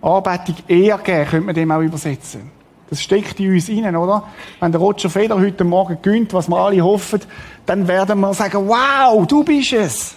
[0.00, 2.55] Anbetung eher geben, könnte man dem auch übersetzen.
[2.88, 4.22] Das steckt in uns hinein, oder?
[4.60, 7.20] Wenn der Roger Feder heute Morgen gönnt, was wir alle hoffen,
[7.64, 10.14] dann werden wir sagen, wow, du bist es.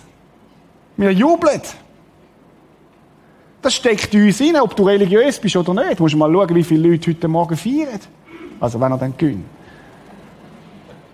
[0.97, 1.61] Wir jubeln.
[3.61, 5.99] Das steckt in uns hinein, ob du religiös bist oder nicht.
[5.99, 7.99] Du mal schauen, wie viele Leute heute Morgen feiern.
[8.59, 9.45] Also, wenn er dann gönnt.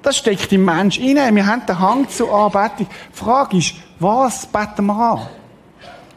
[0.02, 1.34] Das steckt im Mensch inne.
[1.34, 2.88] Wir haben den Hang zur Anbetung.
[2.88, 5.28] Die Frage ist, was beten wir an?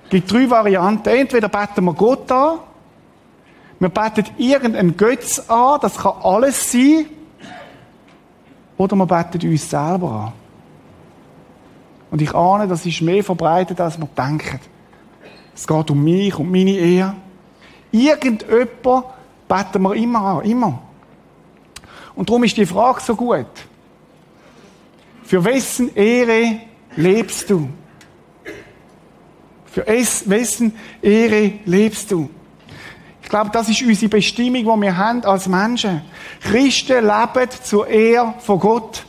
[0.04, 1.08] Es gibt drei Varianten.
[1.08, 2.58] Entweder beten wir Gott an,
[3.80, 7.06] wir beten irgendeinen Götz an, das kann alles sein,
[8.76, 10.32] oder wir beten uns selber an.
[12.10, 14.60] Und ich ahne, das ist mehr verbreitet, als wir denken.
[15.54, 17.14] Es geht um mich und meine Ehe.
[17.90, 19.04] Irgendjemand
[19.48, 20.82] beten wir immer an, immer.
[22.14, 23.46] Und darum ist die Frage so gut.
[25.22, 26.60] Für wessen Ehre
[26.96, 27.68] lebst du?
[29.66, 32.30] Für wessen Ehre lebst du?
[33.28, 36.00] Ich glaube, das ist unsere Bestimmung, die wir haben als Menschen.
[36.40, 39.04] Christen leben zur Ehre von Gott.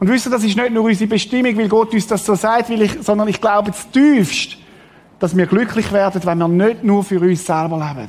[0.00, 2.70] Und wisst ihr, das ist nicht nur unsere Bestimmung, weil Gott uns das so sagt,
[2.70, 4.56] ich, sondern ich glaube zutiefst,
[5.20, 8.08] dass wir glücklich werden, wenn wir nicht nur für uns selber leben.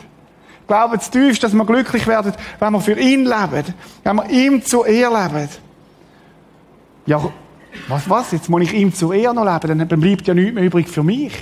[0.65, 4.65] Glauben Sie tief, dass wir glücklich werden, wenn wir für ihn leben, wenn wir ihm
[4.65, 5.47] zu Ehr leben.
[7.05, 7.21] Ja,
[7.87, 8.31] was, was?
[8.31, 11.03] Jetzt muss ich ihm zu Ehr noch leben, dann bleibt ja nichts mehr übrig für
[11.03, 11.33] mich.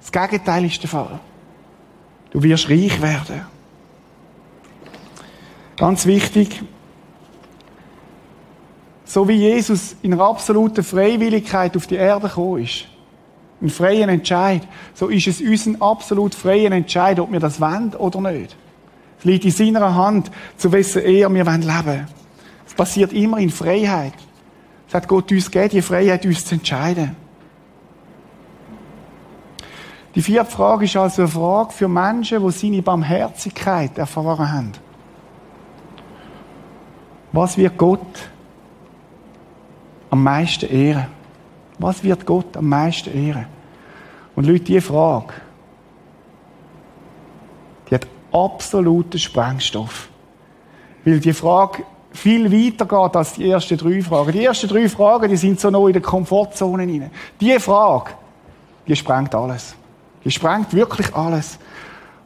[0.00, 1.20] Das Gegenteil ist der Fall.
[2.30, 3.42] Du wirst reich werden.
[5.76, 6.62] Ganz wichtig,
[9.04, 12.86] so wie Jesus in einer absoluten Freiwilligkeit auf die Erde gekommen ist,
[13.60, 18.20] einen freien Entscheid, so ist es unser absolut freien Entscheid, ob wir das wollen oder
[18.32, 18.56] nicht.
[19.18, 22.06] Es liegt in seiner Hand, zu wissen, eher wir wollen leben.
[22.66, 24.14] Es passiert immer in Freiheit.
[24.88, 27.16] Es hat Gott uns gegeben, die Freiheit, uns zu entscheiden.
[30.16, 34.72] Die vierte Frage ist also eine Frage für Menschen, die seine Barmherzigkeit erfahren haben.
[37.32, 38.00] Was wird Gott
[40.08, 41.08] am meisten ehren?
[41.78, 43.44] Was wird Gott am meisten ehren?
[44.34, 45.34] Und Leute, diese Frage,
[47.90, 50.08] die hat absoluten Sprengstoff.
[51.04, 54.32] Weil die Frage viel weiter geht als die ersten drei Fragen.
[54.32, 57.10] Die ersten drei Fragen, die sind so noch in der Komfortzone hinein.
[57.38, 58.12] Die Frage,
[58.86, 59.76] die sprengt alles.
[60.26, 61.56] Die sprengt wirklich alles.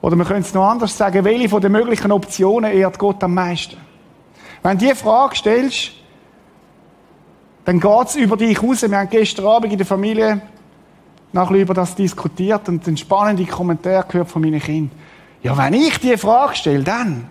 [0.01, 3.35] Oder wir können es noch anders sagen, welche von den möglichen Optionen ehrt Gott am
[3.35, 3.77] meisten?
[4.63, 5.93] Wenn du diese Frage stellst,
[7.67, 8.81] dann geht es über dich raus.
[8.81, 10.41] Wir haben gestern Abend in der Familie
[11.31, 14.99] nachher über das diskutiert und einen spannenden Kommentar gehört von meinen Kindern.
[15.43, 17.27] Ja, wenn ich diese Frage stelle, dann,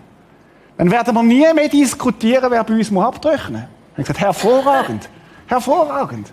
[0.78, 3.70] dann werden wir nie mehr diskutieren, wer bei uns abtrechnen muss.
[3.94, 5.08] Ich habe gesagt, hervorragend,
[5.48, 6.32] hervorragend.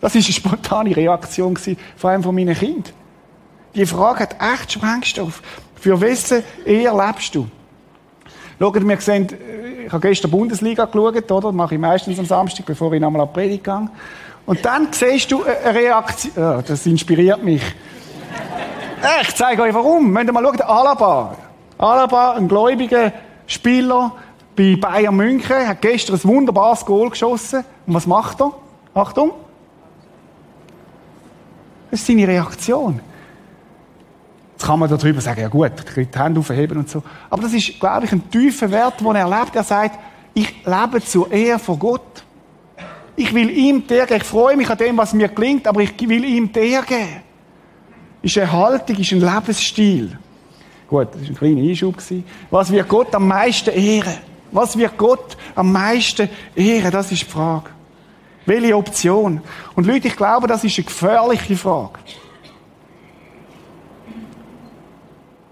[0.00, 1.56] Das war eine spontane Reaktion
[1.96, 2.92] von einem von meinen Kindern.
[3.74, 5.42] Die Frage hat echt Sprengstoff.
[5.74, 7.46] Für wessen Ehe lebst du?
[8.58, 9.28] Schaut, wir sehen,
[9.86, 11.48] ich habe gestern Bundesliga geschaut, oder?
[11.48, 13.88] Das mache ich meistens am Samstag, bevor ich nochmal an die Predigt gehe.
[14.46, 16.32] Und dann siehst du eine Reaktion.
[16.36, 17.62] Oh, das inspiriert mich.
[19.22, 20.12] Ich zeige euch warum.
[20.14, 21.36] Wenn ihr mal schaut, Alaba.
[21.76, 23.12] Alaba, ein gläubiger
[23.46, 24.12] Spieler
[24.56, 27.64] bei Bayern München, hat gestern ein wunderbares Goal geschossen.
[27.86, 28.52] Und was macht er?
[28.94, 29.32] Achtung.
[31.90, 33.00] Das ist seine Reaktion.
[34.52, 37.02] Jetzt kann man darüber sagen, ja gut, die Hände aufheben und so.
[37.30, 39.54] Aber das ist, glaube ich, ein tiefer Wert, den er erlebt.
[39.54, 39.98] Er sagt,
[40.34, 42.24] ich lebe zur Ehre von Gott.
[43.14, 44.00] Ich will ihm die.
[44.14, 47.22] Ich freue mich an dem, was mir gelingt, aber ich will ihm die Ehre.
[48.20, 50.18] Ist eine Haltung, ist ein Lebensstil.
[50.88, 51.96] Gut, das war ein kleiner Einschub.
[52.50, 54.14] Was wird Gott am meisten ehren?
[54.50, 56.90] Was wird Gott am meisten ehren?
[56.90, 57.70] Das ist die Frage.
[58.48, 59.42] Welche Option?
[59.76, 61.98] Und Leute, ich glaube, das ist eine gefährliche Frage.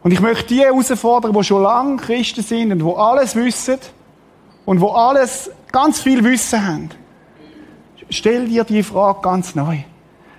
[0.03, 3.79] Und ich möchte die herausfordern, die schon lange Christen sind und die alles wissen
[4.65, 6.91] und wo alles ganz viel Wissen haben.
[8.09, 9.81] Stell dir die Frage ganz neu.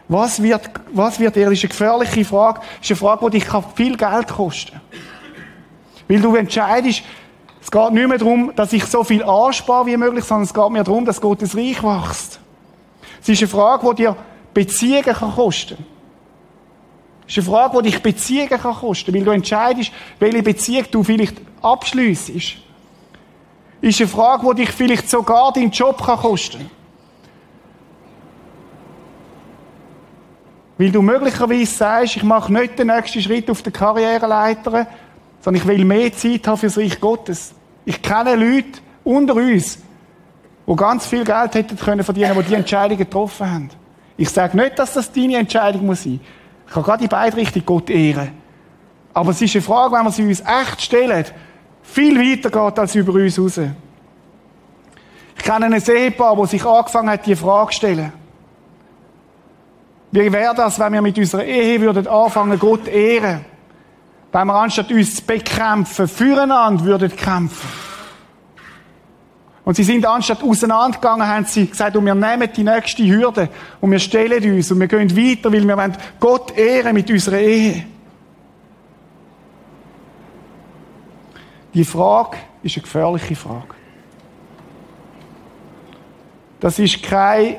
[0.07, 1.45] Was wird, was wird dir?
[1.45, 2.61] Das ist eine gefährliche Frage.
[2.79, 4.81] Das ist eine Frage, die dich viel Geld kosten
[6.07, 7.03] Weil du entscheidest,
[7.61, 10.69] es geht nicht mehr darum, dass ich so viel anspare wie möglich, sondern es geht
[10.69, 12.39] mir darum, dass Gottes Reich wächst.
[13.27, 14.15] Es ist eine Frage, die dir
[14.53, 15.85] Beziehungen kosten kann.
[17.25, 21.03] Das ist eine Frage, die dich Beziehungen kann kosten weil du entscheidest, welche Beziehung du
[21.03, 22.55] vielleicht abschliessest.
[23.81, 26.69] Ist eine Frage, die dich vielleicht sogar deinen Job kann kosten
[30.77, 34.87] Weil du möglicherweise sagst, ich mache nicht den nächsten Schritt auf der Karriereleiter,
[35.41, 37.53] sondern ich will mehr Zeit haben für das Reich Gottes.
[37.83, 39.79] Ich kenne Leute unter uns,
[40.67, 43.69] die ganz viel Geld hätten können verdienen, die die Entscheidung getroffen haben.
[44.17, 46.19] Ich sage nicht, dass das deine Entscheidung muss sein.
[46.67, 48.31] Ich kann gerade in beide Richtungen Gott ehren.
[49.13, 51.25] Aber es ist eine Frage, wenn wir sie uns echt stellen,
[51.81, 53.59] viel weiter geht als über uns raus.
[55.37, 58.11] Ich kenne ein Ehepaar, das sich angefangen hat, die Frage zu stellen.
[60.11, 63.45] Wie wäre das, wenn wir mit unserer Ehe würden anfangen, Gott ehren?
[64.31, 67.86] Wenn wir anstatt uns zu bekämpfen, füreinander würden kämpfen.
[69.67, 73.49] Und sie sind anstatt auseinandergegangen, haben sie gesagt, und wir nehmen die nächste Hürde
[73.81, 77.39] und wir stellen uns und wir gehen weiter, weil wir wollen Gott ehren mit unserer
[77.39, 77.85] Ehe.
[81.73, 83.75] Die Frage ist eine gefährliche Frage.
[86.61, 87.57] Das ist keine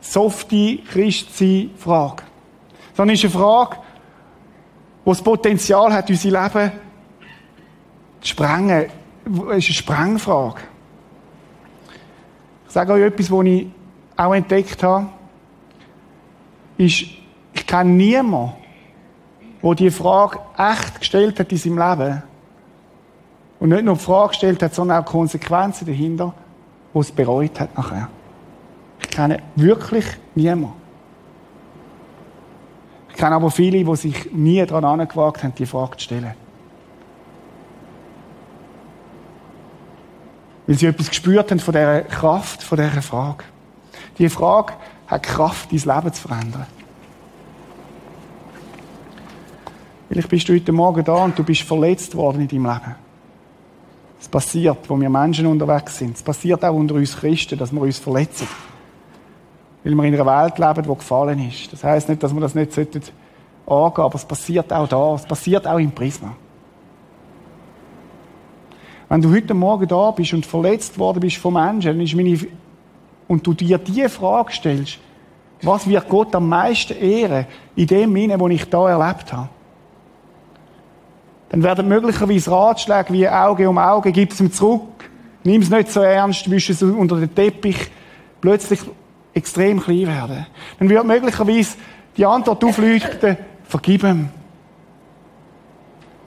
[0.00, 2.22] softe Christsein-Frage,
[2.94, 3.76] sondern ist eine Frage,
[5.04, 6.72] die das Potenzial hat, unser Leben
[8.22, 8.86] zu sprengen.
[9.26, 10.69] Es ist eine Sprengfrage.
[12.70, 13.66] Ich sage euch etwas, was ich
[14.16, 15.08] auch entdeckt habe,
[16.78, 17.04] ist,
[17.52, 18.52] ich kenne niemanden,
[19.60, 22.22] der die Frage echt gestellt hat in seinem Leben.
[23.58, 26.32] Und nicht nur die Frage gestellt hat, sondern auch Konsequenzen dahinter,
[26.94, 28.08] die es bereut hat nachher.
[29.02, 30.06] Ich kenne wirklich
[30.36, 30.74] niemanden.
[33.08, 36.34] Ich kenne aber viele, die sich nie daran angewagt haben, die Frage zu stellen.
[40.70, 43.42] Weil sie etwas gespürt haben von dieser Kraft, von dieser Frage.
[44.18, 44.74] Die Frage
[45.08, 46.66] hat Kraft, dein Leben zu verändern.
[50.08, 52.94] Vielleicht bist du heute Morgen da und du bist verletzt worden in deinem Leben.
[54.20, 56.14] Es passiert, wo wir Menschen unterwegs sind.
[56.14, 58.46] Es passiert auch unter uns Christen, dass wir uns verletzen.
[59.82, 61.72] Weil wir in einer Welt leben, die gefallen ist.
[61.72, 63.02] Das heißt nicht, dass wir das nicht angehen
[63.66, 65.16] sollten, aber es passiert auch da.
[65.16, 66.36] Es passiert auch im Prisma.
[69.10, 72.38] Wenn du heute Morgen da bist und verletzt worden bist von Menschen, dann ist meine,
[73.26, 74.98] und du dir die Frage stellst,
[75.62, 79.48] was wird Gott am meisten ehren in dem Sinne, wo ich da erlebt habe?
[81.48, 85.10] Dann werden möglicherweise Ratschläge wie Auge um Auge, gib es ihm zurück,
[85.42, 87.90] nimm es nicht so ernst, wisch es unter den Teppich,
[88.40, 88.78] plötzlich
[89.34, 90.46] extrem klein werden.
[90.78, 91.76] Dann wird möglicherweise
[92.16, 94.28] die Antwort aufleuchten, vergib ihm.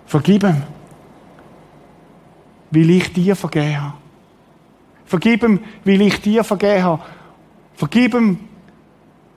[0.05, 0.63] Vergib ihm.
[2.73, 3.93] Weil ich dir vergeben habe.
[5.05, 7.03] Vergib ihm, weil ich dir vergeben habe.
[7.75, 8.39] Vergib ihm,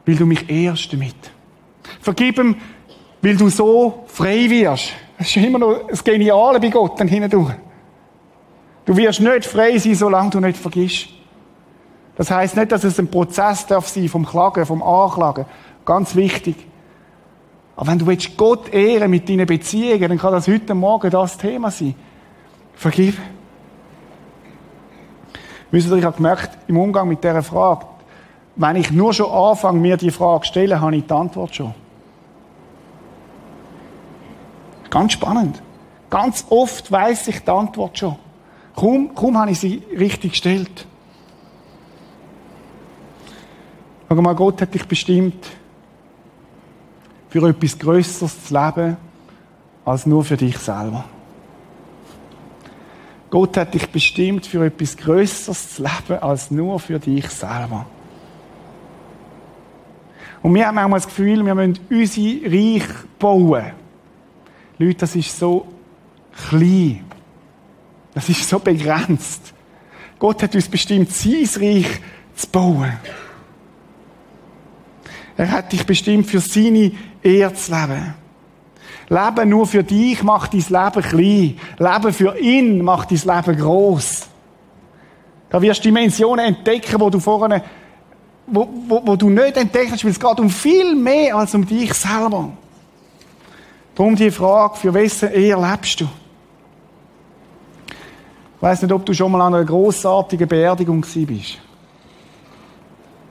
[0.07, 1.17] weil du mich ehrst damit.
[2.01, 2.57] Vergib ihm,
[3.21, 4.93] weil du so frei wirst.
[5.19, 7.55] Das ist immer noch das Geniale bei Gott dann hindurch.
[8.87, 11.09] Du wirst nicht frei sein, solange du nicht vergisst.
[12.17, 15.45] Das heißt nicht, dass es ein Prozess darf sein vom Klagen, vom Anklagen.
[15.85, 16.57] Ganz wichtig.
[17.77, 21.71] Aber wenn du Gott ehren mit deinen Beziehungen, dann kann das heute Morgen das Thema
[21.71, 21.95] sein.
[22.77, 23.19] Vergib.
[25.71, 27.87] Wisst ihr, ich habe gemerkt, im Umgang mit dieser Frage,
[28.55, 31.75] wenn ich nur schon anfange, mir die Frage zu stellen, habe ich die Antwort schon.
[34.89, 35.61] Ganz spannend.
[36.09, 38.17] Ganz oft weiß ich die Antwort schon.
[38.75, 40.87] Kaum, kaum habe ich sie richtig gestellt.
[44.09, 45.47] Schau mal, Gott hat dich bestimmt,
[47.29, 48.97] für etwas Größeres zu leben,
[49.85, 51.05] als nur für dich selber.
[53.31, 57.87] Gott hat dich bestimmt, für etwas Größeres zu leben, als nur für dich selber.
[60.43, 62.85] Und wir haben manchmal das Gefühl, wir müssen unser Reich
[63.19, 63.73] bauen.
[64.79, 65.67] Leute, das ist so
[66.49, 67.05] klein.
[68.15, 69.53] Das ist so begrenzt.
[70.19, 72.01] Gott hat uns bestimmt, sein Reich
[72.35, 72.93] zu bauen.
[75.37, 78.15] Er hat dich bestimmt für seine Ehre zu leben.
[79.09, 81.59] Leben nur für dich macht dein Leben klein.
[81.79, 84.27] Leben für ihn macht dein Leben groß.
[85.49, 87.63] Da wirst du Dimensionen entdecken, wo du vorne,
[88.47, 91.65] wo, wo, wo du nicht entdeckt hast, weil es geht um viel mehr als um
[91.65, 92.51] dich selber.
[93.95, 96.05] Darum die Frage, für wessen Ehe lebst du?
[98.57, 101.59] Ich weiss nicht, ob du schon mal an einer grossartigen Beerdigung gewesen bist.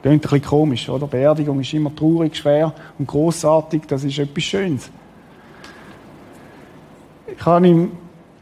[0.01, 1.07] Klingt ein bisschen komisch, oder?
[1.07, 4.89] Beerdigung ist immer traurig, schwer und grossartig, das ist etwas Schönes.
[7.37, 7.91] Ich habe ihm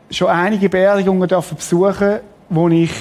[0.10, 2.92] schon einige Beerdigungen besuchen, wo ich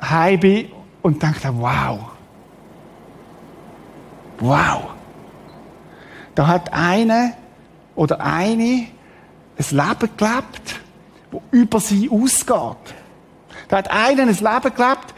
[0.00, 0.68] heim bin
[1.02, 1.98] und dachte, wow.
[4.38, 4.82] Wow.
[6.34, 7.34] Da hat eine
[7.94, 8.86] oder eine
[9.58, 10.80] ein Leben gelebt,
[11.30, 12.94] wo über sie ausgeht.
[13.68, 15.14] Da hat einer ein Leben gelebt,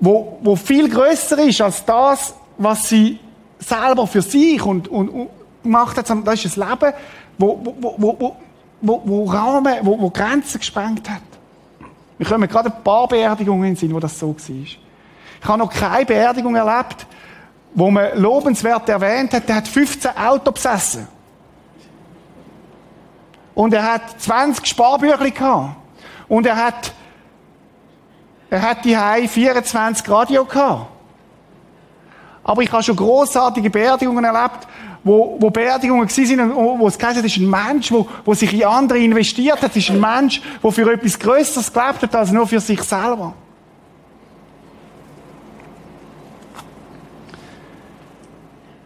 [0.00, 3.20] wo, wo viel größer ist als das, was sie
[3.58, 5.30] selber für sich und, und, und
[5.62, 6.10] gemacht hat.
[6.24, 6.92] Das ist ein Leben,
[7.42, 8.36] wo, wo, wo,
[8.80, 11.22] wo, wo, Rahmen, wo, wo Grenzen gesprengt hat.
[12.16, 14.56] Wir kommen gerade ein paar Beerdigungen in Sinn, wo das so war.
[14.56, 14.78] Ich
[15.42, 17.04] habe noch keine Beerdigung erlebt,
[17.74, 21.08] wo man lobenswert erwähnt hat, der hat 15 Autos besessen.
[23.54, 25.76] Und er hat 20 Sparbücher gehabt.
[26.28, 26.92] Und er hat,
[28.50, 28.96] er hat die
[29.28, 30.86] 24 Radio gehabt.
[32.44, 34.66] Aber ich habe schon großartige Beerdigungen erlebt,
[35.04, 38.52] wo, wo Beerdigungen waren, wo, wo es geheißen hat, ist ein Mensch, wo, wo sich
[38.54, 42.46] in andere investiert hat, ist ein Mensch, der für etwas Größeres gelebt hat, als nur
[42.46, 43.34] für sich selber.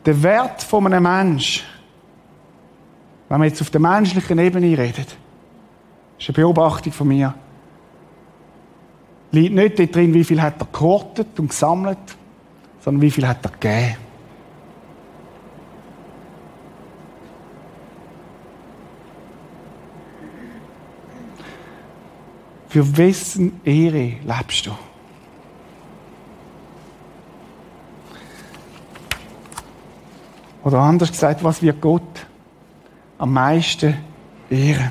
[0.06, 1.64] Der Wert von einem Menschen,
[3.28, 5.04] wenn wir jetzt auf der menschlichen Ebene reden,
[6.18, 7.34] ist eine Beobachtung von mir,
[9.32, 11.98] liegt nicht darin, wie viel hat er gehortet und gesammelt,
[12.80, 14.05] sondern wie viel hat er gegeben.
[22.76, 24.70] Für wessen Ehre lebst du?
[30.62, 32.02] Oder anders gesagt, was wird Gott
[33.16, 33.96] am meisten
[34.50, 34.90] ehren?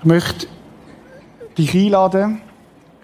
[0.00, 0.46] Ich möchte
[1.56, 2.42] dich einladen,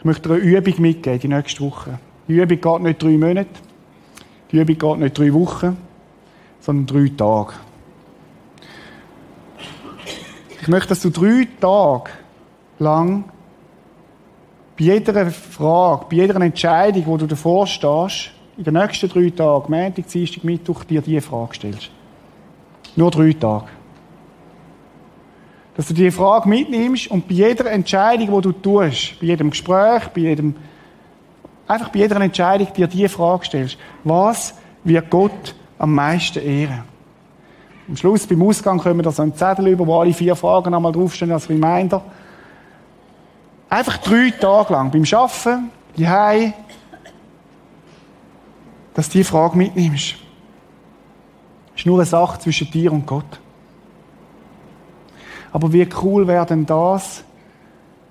[0.01, 1.99] ich möchte dir eine Übung mitgeben die nächste Woche.
[2.29, 3.49] Die Übung geht nicht drei Monate.
[4.53, 5.79] Die Übung geht nicht drei Wochen,
[6.61, 7.55] sondern drei Tage.
[10.69, 12.11] Ich möchte, dass du drei Tage
[12.79, 13.25] lang
[14.79, 19.73] bei jeder Frage, bei jeder Entscheidung, wo du davor stehst, in den nächsten drei Tagen,
[19.73, 21.91] Montag, Dienstag, Mittwoch, dir diese Frage stellst.
[22.97, 23.69] Nur drei Tage.
[25.75, 30.09] Dass du diese Frage mitnimmst und bei jeder Entscheidung, die du tust, bei jedem Gespräch,
[30.09, 30.55] bei jedem,
[31.67, 33.79] einfach bei jeder Entscheidung dir diese Frage stellst.
[34.05, 34.55] Was
[34.85, 36.98] wird Gott am meisten ehren?
[37.89, 40.75] Am Schluss, beim Ausgang, kommen wir da so einen Zettel über, wo alle vier Fragen
[40.75, 42.03] einmal draufstehen als Reminder.
[43.71, 46.53] Einfach drei Tage lang beim Arbeiten, die Hause,
[48.93, 50.17] dass du diese Frage mitnimmst.
[51.71, 53.41] Das ist nur eine Sache zwischen dir und Gott.
[55.51, 57.25] Aber wie cool wäre denn das,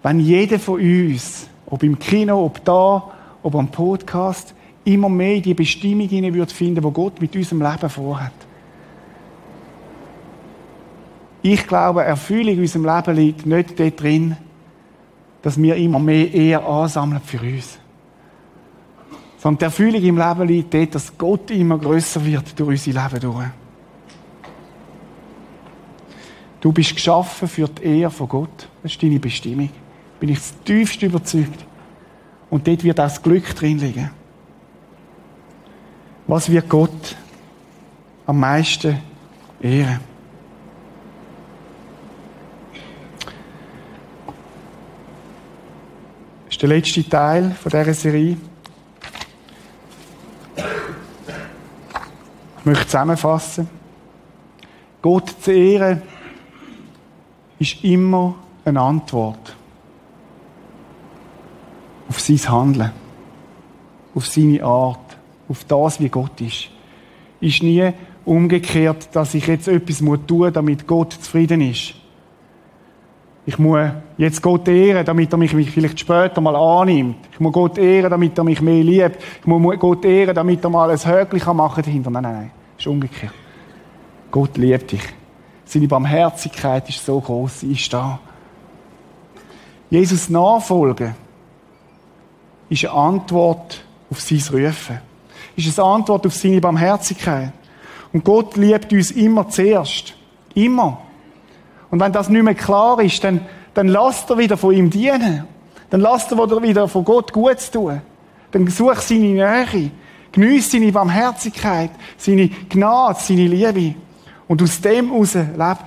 [0.01, 3.11] wenn jeder von uns, ob im Kino, ob da,
[3.43, 4.55] ob am Podcast,
[4.85, 8.31] immer mehr die Bestimmung hinein würde finden, wo Gott mit unserem Leben vorhat.
[11.41, 14.37] Ich glaube, Erfüllung in unserem Leben liegt nicht dort drin,
[15.41, 17.79] dass wir immer mehr eher ansammeln für uns.
[19.37, 23.19] Sondern die Erfüllung im Leben liegt dort, dass Gott immer größer wird durch unser Leben
[23.19, 23.47] durch.
[26.59, 28.67] Du bist geschaffen für die Ehre von Gott.
[28.81, 29.69] Das ist deine Bestimmung.
[30.19, 31.65] Bin ich tiefst überzeugt.
[32.49, 34.09] Und dort wird auch das Glück drin liegen.
[36.25, 37.15] Was wird Gott
[38.25, 38.97] am meisten
[39.61, 40.16] ehren?
[46.57, 48.35] Ist der letzte Teil von dieser Serie.
[52.57, 53.69] Ich möchte zusammenfassen.
[54.99, 56.01] Gott zu ehren
[57.59, 58.33] ist immer
[58.65, 59.55] eine Antwort
[62.09, 62.91] auf sein Handeln,
[64.15, 65.15] auf seine Art,
[65.47, 66.69] auf das, wie Gott ist.
[67.39, 67.91] Ist nie
[68.25, 71.93] umgekehrt, dass ich jetzt etwas tun muss, damit Gott zufrieden ist.
[73.47, 73.79] Ich muss
[74.17, 77.15] jetzt Gott ehren, damit er mich vielleicht später mal annimmt.
[77.31, 79.23] Ich muss Gott ehren, damit er mich mehr liebt.
[79.39, 82.09] Ich muss Gott ehren, damit er mal ein Höckchen machen kann dahinter.
[82.09, 82.51] Nein, nein, nein.
[82.75, 83.31] Das ist umgekehrt.
[84.31, 85.01] Gott liebt dich.
[85.63, 88.19] Seine Barmherzigkeit ist so groß, sie ist da.
[89.89, 91.15] Jesus nachfolgen
[92.69, 93.81] ist eine Antwort
[94.11, 94.99] auf sein Rufen.
[95.55, 97.53] Ist eine Antwort auf seine Barmherzigkeit.
[98.11, 100.15] Und Gott liebt uns immer zuerst.
[100.53, 100.99] Immer.
[101.89, 103.41] Und wenn das nicht mehr klar ist, dann,
[103.73, 105.45] dann lasst er wieder von ihm dienen.
[105.89, 108.01] Dann lasst er wieder von Gott Gutes tun.
[108.51, 109.91] Dann such seine Nähe.
[110.31, 113.95] Geniess seine Barmherzigkeit, seine Gnade, seine Liebe.
[114.47, 115.77] Und aus dem heraus leben.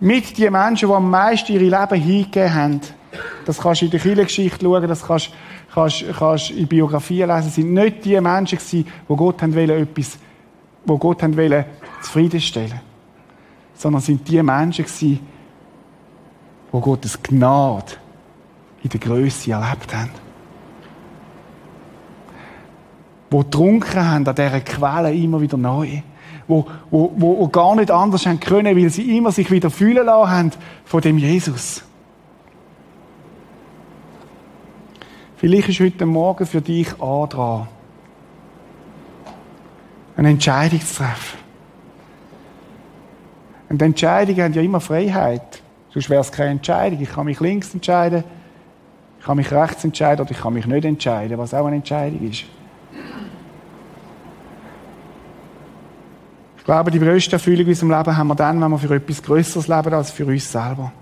[0.00, 2.80] Mit den Menschen, die am meisten ihre Leben hingegeben haben.
[3.44, 5.30] Das kannst du in der Kirchengeschichte schauen, das kannst,
[5.72, 7.50] kannst, kannst in Biografien lesen.
[7.50, 10.18] sind nicht die Menschen gewesen, die Gott haben wollen, etwas,
[10.84, 11.64] wo Gott haben wollen,
[12.02, 12.80] zufriedenstellen.
[13.74, 15.20] Sondern sind die Menschen gewesen,
[16.72, 17.92] die Gottes Gnade
[18.82, 20.10] in der Größe erlebt haben.
[23.30, 26.02] Die getrunken haben an dieser Quelle immer wieder neu
[26.46, 30.30] wo, wo, wo gar nicht anders haben können, weil sie immer sich wieder fühlen lassen
[30.30, 30.50] haben
[30.84, 31.82] von dem Jesus.
[35.36, 37.68] Vielleicht ist heute Morgen für dich auch dran,
[40.16, 41.43] eine Entscheidung zu treffen.
[43.74, 45.60] Und Entscheidungen haben ja immer Freiheit.
[45.92, 47.00] Sonst wäre es keine Entscheidung.
[47.00, 48.22] Ich kann mich links entscheiden,
[49.18, 52.22] ich kann mich rechts entscheiden oder ich kann mich nicht entscheiden, was auch eine Entscheidung
[52.30, 52.44] ist.
[56.56, 59.20] Ich glaube, die größte Erfüllung in unserem Leben haben wir dann, wenn wir für etwas
[59.20, 60.92] Größeres leben als für uns selber.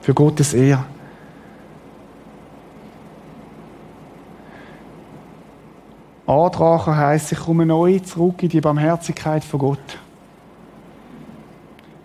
[0.00, 0.84] Für Gottes Ehre.
[6.26, 9.98] Antragen heisst, ich komme neu zurück in die Barmherzigkeit von Gott.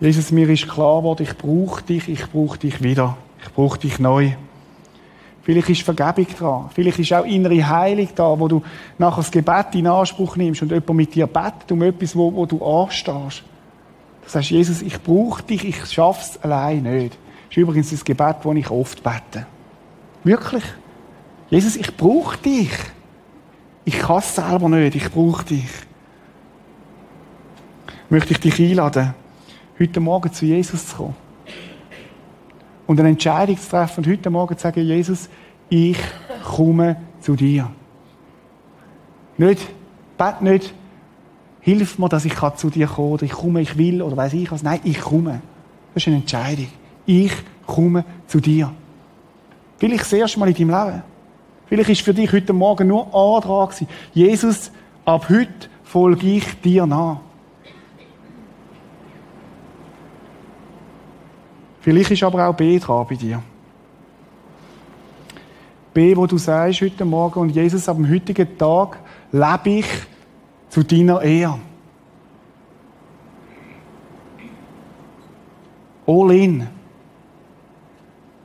[0.00, 3.16] Jesus, mir ist klar geworden, ich brauche dich, ich brauche dich wieder.
[3.42, 4.32] Ich brauche dich neu.
[5.42, 6.70] Vielleicht ist Vergebung dran.
[6.74, 8.62] Vielleicht ist auch innere Heilung da, wo du
[8.98, 12.44] nachher das Gebet in Anspruch nimmst und jemand mit dir betet um etwas, wo, wo
[12.44, 13.42] du anstehst.
[14.22, 17.14] Du sagst, Jesus, ich brauche dich, ich schaff's allein nicht.
[17.14, 19.46] Das ist übrigens das Gebet, das ich oft bete.
[20.22, 20.64] Wirklich.
[21.48, 22.70] Jesus, ich brauche dich.
[23.86, 25.70] Ich kann es selber nicht, ich brauche dich.
[28.10, 29.14] Möchte ich dich einladen,
[29.78, 31.14] heute Morgen zu Jesus zu kommen
[32.88, 35.28] und eine Entscheidung zu treffen und heute Morgen zu sagen, Jesus,
[35.68, 35.98] ich
[36.44, 37.70] komme zu dir.
[39.36, 39.60] Nicht,
[40.16, 40.74] bet nicht,
[41.60, 44.50] hilf mir, dass ich zu dir komme, oder ich komme, ich will, oder weiß ich
[44.50, 44.62] was.
[44.62, 45.42] Nein, ich komme.
[45.94, 46.68] Das ist eine Entscheidung.
[47.04, 47.32] Ich
[47.66, 48.72] komme zu dir.
[49.78, 51.02] Will ich das erste Mal in deinem Leben.
[51.66, 53.86] Vielleicht ist für dich heute Morgen nur A dran gewesen.
[54.14, 54.72] Jesus,
[55.04, 57.20] ab heute folge ich dir nach.
[61.80, 63.42] Vielleicht ist aber auch B dran bei dir.
[65.94, 68.98] B, wo du sagst heute Morgen, und Jesus, ab dem heutigen Tag
[69.32, 69.86] lebe ich
[70.68, 71.58] zu deiner Ehre.
[76.06, 76.66] All in.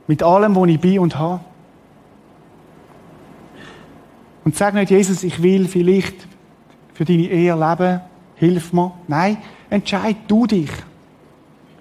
[0.06, 1.40] Mit allem, was ich bin und habe.
[4.44, 6.28] Und sag nicht, Jesus, ich will vielleicht
[6.92, 8.00] für deine Ehe leben,
[8.36, 8.92] hilf mir.
[9.08, 9.38] Nein,
[9.70, 10.70] entscheid du dich.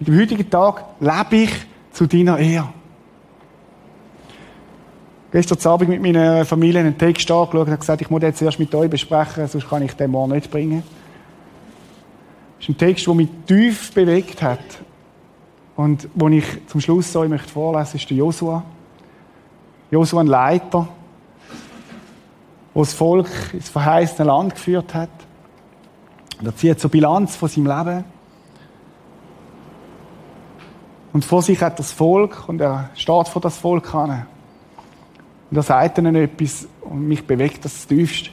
[0.06, 1.54] Dem heutigen Tag lebe ich
[1.92, 2.68] zu deiner Ehe.
[5.32, 8.74] Gestern Abend mit meiner Familie einen Text angeschaut und gesagt, ich muss den zuerst mit
[8.76, 10.84] euch besprechen, sonst kann ich den morgen nicht bringen.
[12.58, 14.60] Das ist ein Text, der mich tief bewegt hat.
[15.76, 18.64] Und wo ich zum Schluss euch möchte vorlesen, ist der Josua.
[19.90, 20.88] Josua, ein Leiter,
[22.76, 25.10] der das Volk ins verheißene Land geführt hat.
[26.40, 28.13] Und er zieht so Bilanz von seinem Leben.
[31.14, 34.26] Und vor sich hat das Volk und er steht vor das Volk an.
[35.52, 38.32] Und er sagt ihnen etwas und mich bewegt das tiefst.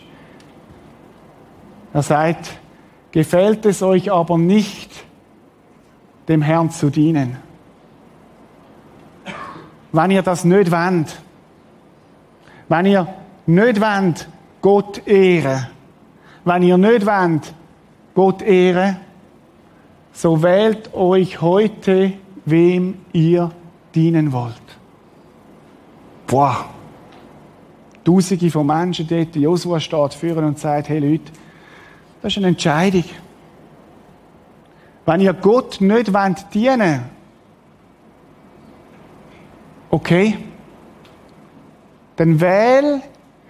[1.92, 2.58] Er sagt,
[3.12, 4.90] gefällt es euch aber nicht,
[6.28, 7.36] dem Herrn zu dienen.
[9.92, 11.20] Wenn ihr das nicht wollt,
[12.68, 13.06] wenn ihr
[13.46, 14.28] nicht wollt,
[14.62, 15.66] Gott ehren,
[16.44, 17.52] wenn ihr nicht wollt,
[18.14, 18.96] Gott ehren,
[20.12, 22.12] so wählt euch heute,
[22.50, 23.50] wem ihr
[23.94, 24.54] dienen wollt.
[26.26, 26.66] Boah.
[28.04, 31.32] Tausende von Menschen dort, Josua steht führen und sagt, hey Leute,
[32.22, 33.04] das ist eine Entscheidung.
[35.04, 37.02] Wenn ihr Gott nicht wollt dienen
[39.90, 40.38] okay,
[42.16, 43.02] dann wähl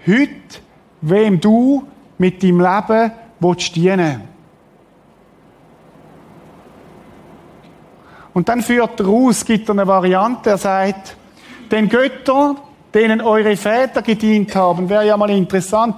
[0.07, 0.61] heute,
[1.03, 1.85] wem du
[2.19, 4.23] mit deinem Leben willst dienen
[8.33, 11.17] Und dann führt er aus, gibt er eine Variante, er sagt,
[11.71, 12.59] den Göttern,
[12.95, 15.97] denen eure Väter gedient haben, wäre ja mal interessant,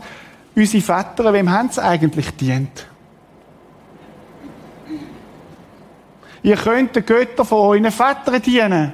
[0.55, 2.87] unsere Väter, wem haben sie eigentlich dient?
[6.43, 8.93] Ihr könnt den Göttern von euren Vätern dienen.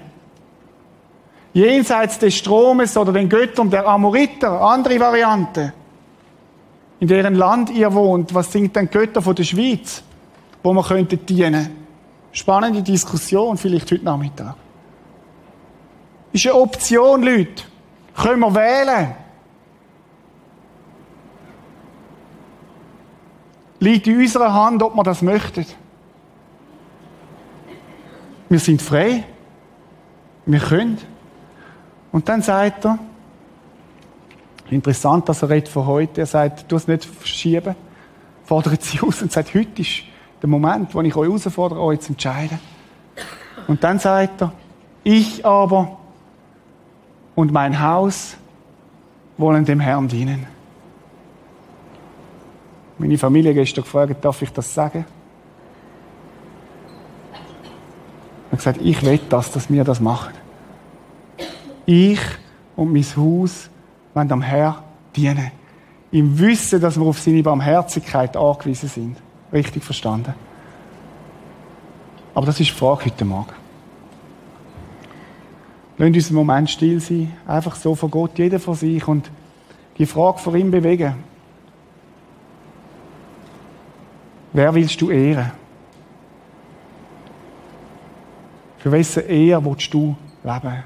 [1.55, 5.72] Jenseits des Stromes oder den Göttern der Amoriter, andere Variante.
[7.01, 10.03] In deren Land ihr wohnt, was sind denn Götter von der Schweiz,
[10.62, 11.77] wo man könnte dienen?
[12.39, 14.55] Spannende Diskussion vielleicht heute Nachmittag.
[16.32, 17.64] Ist eine Option, Leute.
[18.14, 19.16] Können wir wählen?
[23.80, 25.66] Liegt in unserer Hand, ob wir das möchten.
[28.49, 29.24] Wir sind frei.
[30.47, 30.99] Wir können.
[32.12, 33.01] Und dann sagt er,
[34.70, 37.74] interessant, dass er redet von heute, er sagt, du es nicht verschieben,
[38.45, 40.05] fordert sie aus und sagt, heute ist
[40.43, 42.59] der Moment, wo ich euch herausfordere, euch zu entscheiden.
[43.66, 44.53] Und dann sagt er,
[45.05, 45.99] ich aber
[47.34, 48.36] und mein Haus
[49.36, 50.47] wollen dem Herrn dienen.
[52.99, 55.05] Meine Familie gestern gefragt, darf ich das sagen?
[58.51, 60.34] Er hat gesagt, ich will das, dass wir das machen.
[61.86, 62.20] Ich
[62.74, 63.70] und mein Haus
[64.14, 64.76] wollen am Herrn
[65.14, 65.51] dienen.
[66.11, 69.16] Im Wissen, dass wir auf seine Barmherzigkeit angewiesen sind.
[69.53, 70.34] Richtig verstanden?
[72.34, 73.53] Aber das ist die Frage heute Morgen.
[75.96, 79.30] Lasst uns einen Moment still sein, einfach so vor Gott, jeder von sich und
[79.99, 81.14] die Frage vor ihm bewegen.
[84.53, 85.51] Wer willst du ehren?
[88.78, 90.84] Für wessen Ehe willst du leben?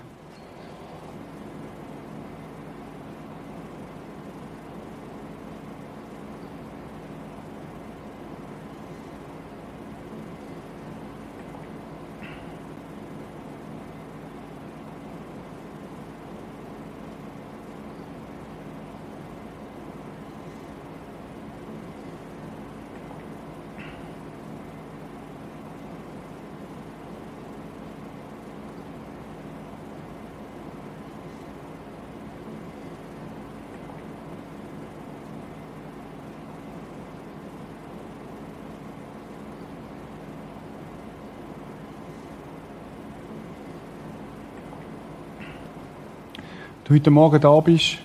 [46.93, 47.99] Heute Morgen da bist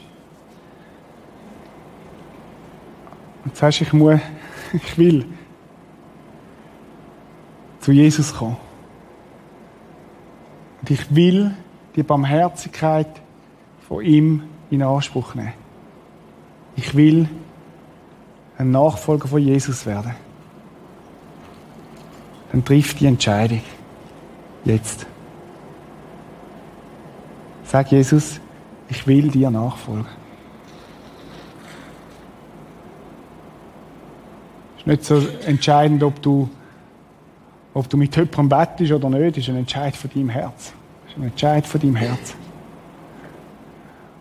[3.44, 4.20] und sagst, ich muss,
[4.74, 5.26] ich will
[7.82, 8.58] zu Jesus kommen.
[10.82, 11.54] Und ich will
[11.96, 13.22] die Barmherzigkeit
[13.88, 15.54] von ihm in Anspruch nehmen.
[16.78, 17.28] ich will
[18.58, 20.16] ein Nachfolger von Jesus werden,
[22.52, 23.62] dann trifft die Entscheidung
[24.64, 25.06] jetzt.
[27.66, 28.40] Sag Jesus,
[28.90, 30.06] ich will dir nachfolgen.
[34.76, 36.50] Es ist nicht so entscheidend, ob du,
[37.74, 40.74] ob du mit jemandem bettest oder nicht, das ist ein Entscheid von deinem Herz.
[41.04, 42.36] Das ist ein Entscheid von deinem Herz.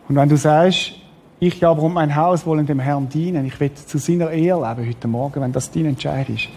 [0.09, 0.95] Und wenn du sagst,
[1.39, 4.89] ich aber um mein Haus wollen dem Herrn dienen, ich will zu seiner Ehre leben
[4.89, 6.49] heute Morgen, wenn das dein Entscheid ist,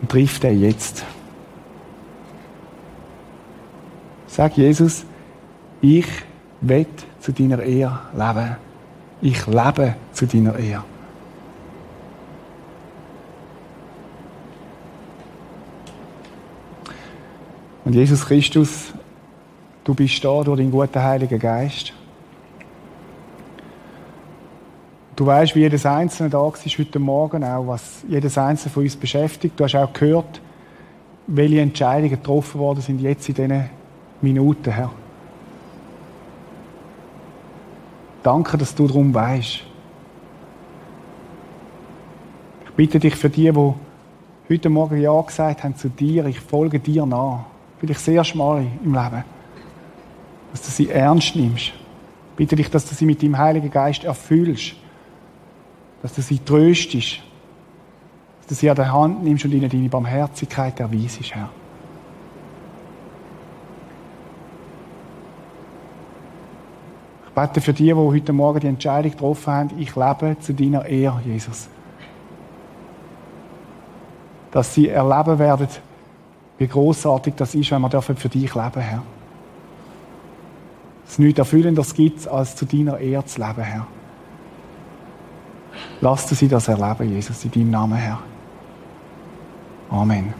[0.00, 1.04] dann trifft er jetzt.
[4.26, 5.04] Sag Jesus,
[5.80, 6.06] ich
[6.60, 6.86] will
[7.20, 8.56] zu deiner Ehre leben.
[9.22, 10.84] Ich lebe zu deiner Ehre.
[17.84, 18.92] Und Jesus Christus,
[19.84, 21.92] du bist da durch den guten Heiligen Geist.
[25.16, 28.96] Du weißt, wie jedes Einzelne da ist heute Morgen, auch was jedes Einzelne von uns
[28.96, 29.58] beschäftigt.
[29.58, 30.40] Du hast auch gehört,
[31.26, 33.70] welche Entscheidungen getroffen worden sind jetzt in diesen
[34.22, 34.90] Minuten, Herr.
[38.22, 39.60] Danke, dass du darum weißt.
[42.64, 43.74] Ich bitte dich für die, die
[44.48, 47.46] heute Morgen Ja gesagt haben zu dir, ich folge dir nach.
[47.78, 49.24] Vielleicht sehr schmal im Leben.
[50.52, 51.68] Dass du sie ernst nimmst.
[51.68, 54.74] Ich bitte dich, dass du sie mit dem Heiligen Geist erfüllst.
[56.02, 57.20] Dass du sie tröstest.
[58.40, 61.48] Dass du sie an der Hand nimmst und ihnen deine Barmherzigkeit erweisest, Herr.
[67.30, 70.84] Ich bete für die, die heute Morgen die Entscheidung getroffen haben, ich lebe zu deiner
[70.84, 71.68] Ehre, Jesus.
[74.50, 75.68] Dass sie erleben werden,
[76.58, 79.02] wie großartig das ist, wenn wir für dich leben, Herr.
[81.06, 83.86] Es nichts Erfüllendes gibt, als zu deiner Ehre zu leben, Herr.
[86.00, 88.18] Lass du sie das erleben, Jesus, in deinem Namen, Herr.
[89.88, 90.34] Amen.